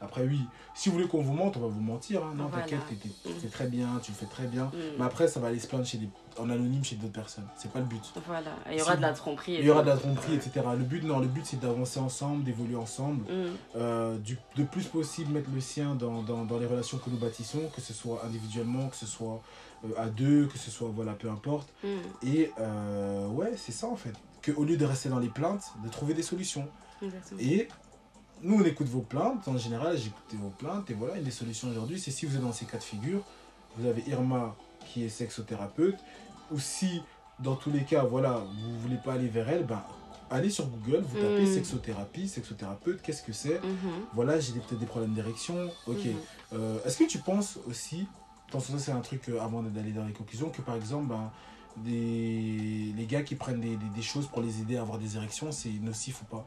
[0.00, 0.40] Après, oui,
[0.74, 2.22] si vous voulez qu'on vous mente, on va vous mentir.
[2.24, 2.34] hein.
[2.36, 2.64] Non, Voilà.
[2.64, 4.64] t'inquiète, t'es- fais très bien, tu le fais très bien.
[4.66, 4.70] mm.
[4.98, 6.08] Mais après, ça va aller se plaindre chez des...
[6.38, 7.46] en anonyme chez d'autres personnes.
[7.56, 8.02] C'est pas le but.
[8.26, 8.50] Voilà.
[8.70, 9.54] Il y aura Si- de la tromperie.
[9.54, 10.52] et Il y aura de la tromperie, etc.
[10.76, 13.22] Le but, non, le but, c'est d'avancer ensemble, d'évoluer ensemble.
[13.24, 13.46] Mm.
[13.76, 17.16] Euh, du, de plus possible mettre le sien dans, dans, dans les relations que nous
[17.18, 19.40] bâtissons, que ce soit individuellement, que ce soit
[19.84, 21.68] euh, à deux, que ce soit, voilà, peu importe.
[21.82, 21.88] Mm.
[22.26, 24.12] Et euh, ouais, c'est ça en fait.
[24.42, 26.68] Que au lieu de rester dans les plaintes, de trouver des solutions.
[27.02, 27.40] Exactement.
[27.40, 27.68] Et
[28.42, 29.46] nous, on écoute vos plaintes.
[29.48, 30.90] En général, j'écoutais vos plaintes.
[30.90, 33.22] Et voilà, une des solutions aujourd'hui, c'est si vous êtes dans ces cas de figure,
[33.76, 34.54] vous avez Irma
[34.86, 35.98] qui est sexothérapeute,
[36.50, 37.02] ou si
[37.40, 39.82] dans tous les cas, voilà, vous voulez pas aller vers elle, ben,
[40.30, 41.46] allez sur Google, vous tapez Mm.
[41.54, 43.60] sexothérapie, sexothérapeute, qu'est-ce que c'est?
[43.62, 44.04] Mhm.
[44.14, 45.70] Voilà, j'ai peut-être des problèmes d'érection.
[45.86, 46.04] Ok.
[46.04, 46.14] Mhm.
[46.54, 48.06] Euh, Est-ce que tu penses aussi,
[48.48, 51.30] attention, ça c'est un truc euh, avant d'aller dans les conclusions, que par exemple, ben,
[51.84, 55.16] des, les gars qui prennent des, des- des choses pour les aider à avoir des
[55.16, 56.46] érections, c'est nocif ou pas?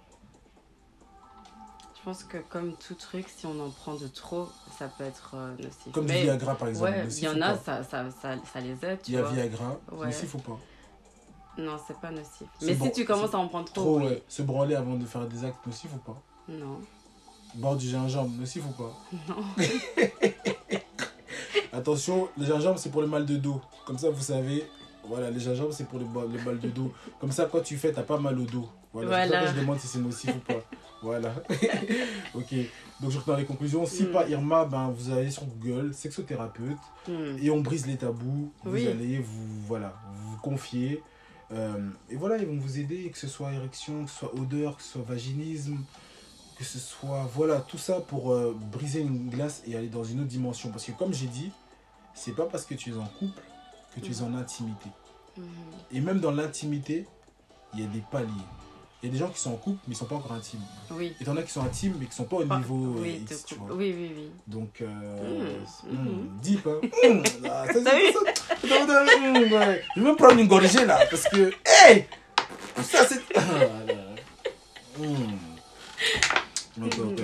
[1.99, 4.47] Je pense que comme tout truc, si on en prend de trop,
[4.77, 5.91] ça peut être euh, nocif.
[5.91, 6.91] Comme du Mais, Viagra par exemple.
[6.91, 9.21] Ouais, il y en a, ça, ça, ça, ça les aide, tu Il y a
[9.23, 9.31] vois.
[9.31, 10.05] Viagra, Ouais.
[10.07, 10.57] nocif ou pas?
[11.57, 12.47] Non, c'est pas nocif.
[12.61, 14.05] Mais bon, si tu commences à en prendre trop, Trop, oui.
[14.05, 14.23] ouais.
[14.29, 16.21] Se branler avant de faire des actes nocifs ou pas?
[16.47, 16.79] Non.
[17.55, 18.93] Boire du gingembre, nocif ou pas?
[19.27, 19.43] Non.
[21.73, 23.61] Attention, le gingembre c'est pour le mal de dos.
[23.85, 24.65] Comme ça, vous savez,
[25.03, 26.91] voilà, le gingembre c'est pour le, ba- le mal de dos.
[27.19, 28.69] Comme ça, quand tu fais, t'as pas mal au dos.
[28.93, 29.47] Voilà, Voilà.
[29.47, 30.53] je demande si c'est nocif ou pas.
[31.01, 31.33] Voilà.
[32.35, 32.53] ok.
[32.99, 33.85] Donc, je retourne dans les conclusions.
[33.85, 34.11] Si Mm.
[34.11, 36.77] pas Irma, ben, vous allez sur Google, sexothérapeute,
[37.07, 37.37] Hmm.
[37.41, 38.51] et on brise les tabous.
[38.63, 38.87] Vous Oui.
[38.87, 41.01] allez vous, voilà, vous confier.
[41.51, 44.77] Euh, et voilà, ils vont vous aider, que ce soit érection, que ce soit odeur,
[44.77, 45.77] que ce soit vaginisme,
[46.57, 47.27] que ce soit.
[47.33, 50.69] Voilà, tout ça pour euh, briser une glace et aller dans une autre dimension.
[50.69, 51.51] Parce que, comme j'ai dit,
[52.13, 53.41] c'est pas parce que tu es en couple
[53.95, 54.89] que tu es en intimité.
[55.91, 57.07] Et même dans l'intimité,
[57.73, 58.27] il y a des paliers.
[59.01, 60.59] Il y a des gens qui sont en couple, mais ils sont pas encore intimes.
[60.91, 61.15] Oui.
[61.21, 63.45] Et t'en as qui sont intimes, mais qui sont pas au niveau euh, oui, X,
[63.45, 63.73] tu vois.
[63.73, 64.29] oui, oui, oui.
[64.45, 64.87] Donc, euh,
[65.89, 66.37] Mm, mm, mhm.
[66.41, 66.79] deep, hein.
[67.73, 67.91] Ça, ça.
[68.63, 72.05] Je vais même prendre une gorgée là, parce que, hey
[72.83, 73.21] Ça c'est.
[73.35, 73.41] Ah.
[74.97, 76.83] Mm.
[76.83, 77.21] Ok.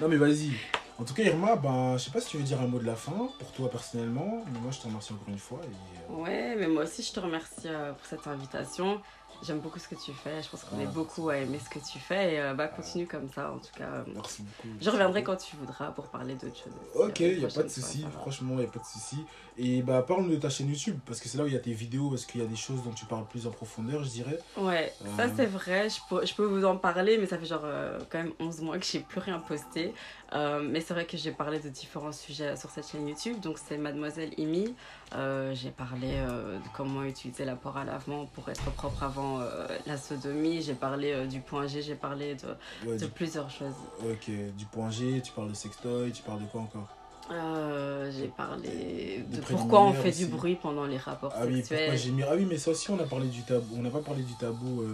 [0.00, 0.52] Non, mais vas-y.
[0.98, 2.86] En tout cas, Irma, ben, je sais pas si tu veux dire un mot de
[2.86, 5.60] la fin pour toi personnellement, mais moi je te remercie encore une fois.
[5.62, 9.00] Et, euh, Ouais, mais moi aussi, je te remercie euh, pour cette invitation.
[9.42, 10.42] J'aime beaucoup ce que tu fais.
[10.42, 10.82] Je pense qu'on Ah.
[10.82, 12.34] est beaucoup à aimer ce que tu fais.
[12.34, 14.04] Et euh, bah, continue comme ça, en tout cas.
[14.14, 14.74] merci beaucoup.
[14.80, 16.72] Je reviendrai quand tu voudras pour parler d'autres choses.
[16.94, 19.18] Ok, il n'y a pas de souci, franchement, il n'y a pas de souci.
[19.58, 21.60] Et bah, parle de ta chaîne YouTube, parce que c'est là où il y a
[21.60, 24.10] tes vidéos, est-ce qu'il y a des choses dont tu parles plus en profondeur, je
[24.10, 24.38] dirais.
[24.58, 25.28] Ouais, ça Euh.
[25.36, 28.18] c'est vrai, je peux, je peux vous en parler, mais ça fait genre euh, quand
[28.18, 29.94] même 11 mois que j'ai plus rien posté.
[30.32, 33.38] Euh, mais c'est vrai que j'ai parlé de différents sujets sur cette chaîne YouTube.
[33.40, 34.74] Donc c'est Mademoiselle Imi.
[35.14, 39.40] Euh, j'ai parlé euh, de comment utiliser l'apport à lavement pour être propre avant
[39.86, 40.62] la sodomie.
[40.62, 43.74] J'ai parlé du point G, j'ai parlé de, Ouais, de du, plusieurs choses.
[44.02, 46.88] ok, du point G, tu parles de sextoy, tu parles de quoi encore?
[47.30, 50.26] Euh, j'ai parlé de pourquoi on fait aussi.
[50.26, 51.98] du bruit pendant les rapports Ah oui, sexuels.
[51.98, 53.74] gémir Ah oui, mais ça aussi, on a parlé du tabou.
[53.78, 54.84] On n'a pas parlé du tabou.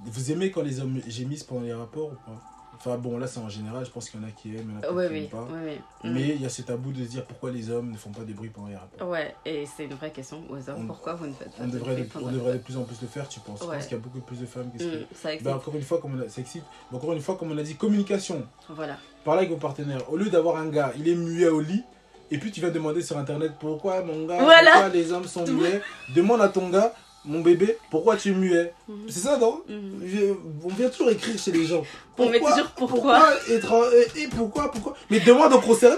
[0.00, 2.40] Vous aimez quand les hommes gémissent pendant les rapports ou pas?
[2.76, 4.84] Enfin bon, là c'est en général, je pense qu'il y en a qui aiment, il
[4.84, 5.46] y en a Ouais, qui oui, pas.
[5.50, 5.78] oui.
[6.02, 6.12] Mm.
[6.12, 8.22] Mais il y a ce tabou de se dire pourquoi les hommes ne font pas
[8.22, 9.08] des bruits pendant les rapports.
[9.08, 10.82] Ouais, et c'est une vraie question aux hommes.
[10.82, 12.82] On- Pourquoi vous ne faites pas On de devrait, bruit on devrait de plus en
[12.84, 13.60] plus le faire, tu penses?
[13.62, 13.76] Ouais.
[13.76, 15.46] pense qu'il y a beaucoup plus de femmes qui se Mm, ça excite.
[15.48, 16.64] Ben, encore une fois, comme on a, ça excite.
[16.92, 18.46] Encore une fois, comme on a dit, communication.
[18.68, 18.96] Voilà.
[19.24, 20.10] Parlez avec vos partenaires.
[20.12, 21.82] Au lieu d'avoir un gars, il est muet au lit,
[22.30, 24.72] et puis tu vas demander sur internet pourquoi mon gars, Voilà.
[24.72, 25.80] pourquoi les hommes sont muets?
[26.14, 26.92] Demande à ton gars,
[27.24, 28.72] mon bébé, pourquoi tu es muet.
[28.88, 29.06] Mhm.
[29.08, 30.02] C'est ça, non Mhm.
[30.06, 31.82] Je- On vient toujours écrire chez les gens.
[32.18, 33.18] On met toujours pourquoi.
[33.18, 35.96] en- et, et pourquoi, pourquoi Mais demande aux concernés.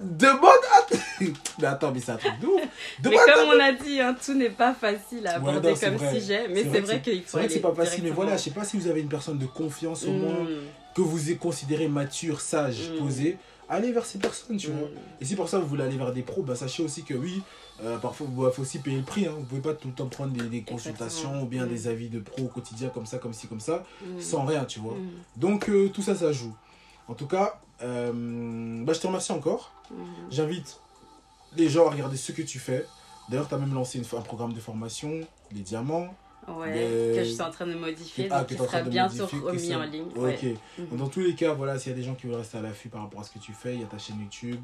[0.00, 0.42] demande
[0.74, 0.86] à.
[1.60, 2.60] mais attends, mais c'est un truc de ouf.
[3.04, 5.86] Mais comme on a dit, hein, tout n'est pas facile à Ouais, aborder non, c'est
[5.86, 6.20] comme vrai.
[6.20, 6.46] sujet.
[6.48, 8.42] Mais C'est c'est vrai qu'il C'est faut vrai que c'est pas facile, mais voilà, je
[8.44, 10.94] sais pas si vous avez une personne de confiance au moins, Mm.
[10.94, 12.98] que vous êtes considéré mature, sage, Mm.
[12.98, 13.36] posé,
[13.68, 14.86] allez vers ces personnes, tu vois.
[14.88, 14.92] Mm.
[15.20, 17.42] Et si pour ça vous voulez aller vers des pros, bah sachez aussi que oui,
[17.82, 19.26] euh, parfois il faut aussi payer le prix.
[19.26, 19.34] Hein.
[19.38, 21.42] Vous pouvez pas tout le temps prendre des, des consultations Exactement.
[21.42, 21.68] ou bien Mm.
[21.68, 24.20] des avis de pros au quotidien comme ça, comme ci, comme ça, Mm.
[24.20, 24.94] sans rien, tu vois.
[24.94, 25.10] Mm.
[25.36, 26.54] Donc euh, tout ça, ça joue.
[27.08, 29.72] En tout cas, euh, bah, je te remercie encore.
[30.30, 30.80] J'invite
[31.56, 32.84] les gens à regarder ce que tu fais.
[33.28, 35.20] D'ailleurs, tu as même lancé une- un programme de formation,
[35.52, 36.14] les diamants.
[36.48, 39.74] Ouais, que je suis en train de modifier, Ah, donc que train sera bientôt remis
[39.74, 40.06] en ligne.
[40.16, 40.46] Ok.
[40.90, 42.62] Donc, dans tous les cas, voilà, s'il y a des gens qui veulent rester à
[42.62, 44.56] l'affût par rapport à ce que tu fais, il y a ta chaîne YouTube,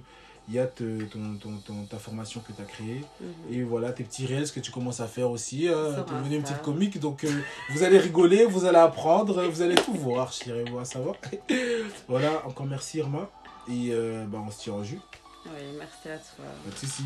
[0.49, 3.03] il y a te- ton, ton, ton- ta formation que tu as créée.
[3.21, 3.29] Mhm.
[3.55, 5.69] Et voilà, tes petits reels que tu commences à faire aussi.
[5.69, 7.31] Euh, tu es devenue une petite comique, donc euh,
[7.71, 11.13] vous allez rigoler, vous allez apprendre, vous allez tout voir, chérie, moi, ça va.
[12.09, 13.31] voilà, encore merci Irma.
[13.69, 15.01] Et euh, bah, on se tire en jus.
[15.47, 16.45] Oui, merci à toi.
[16.65, 17.05] Pas de soucis.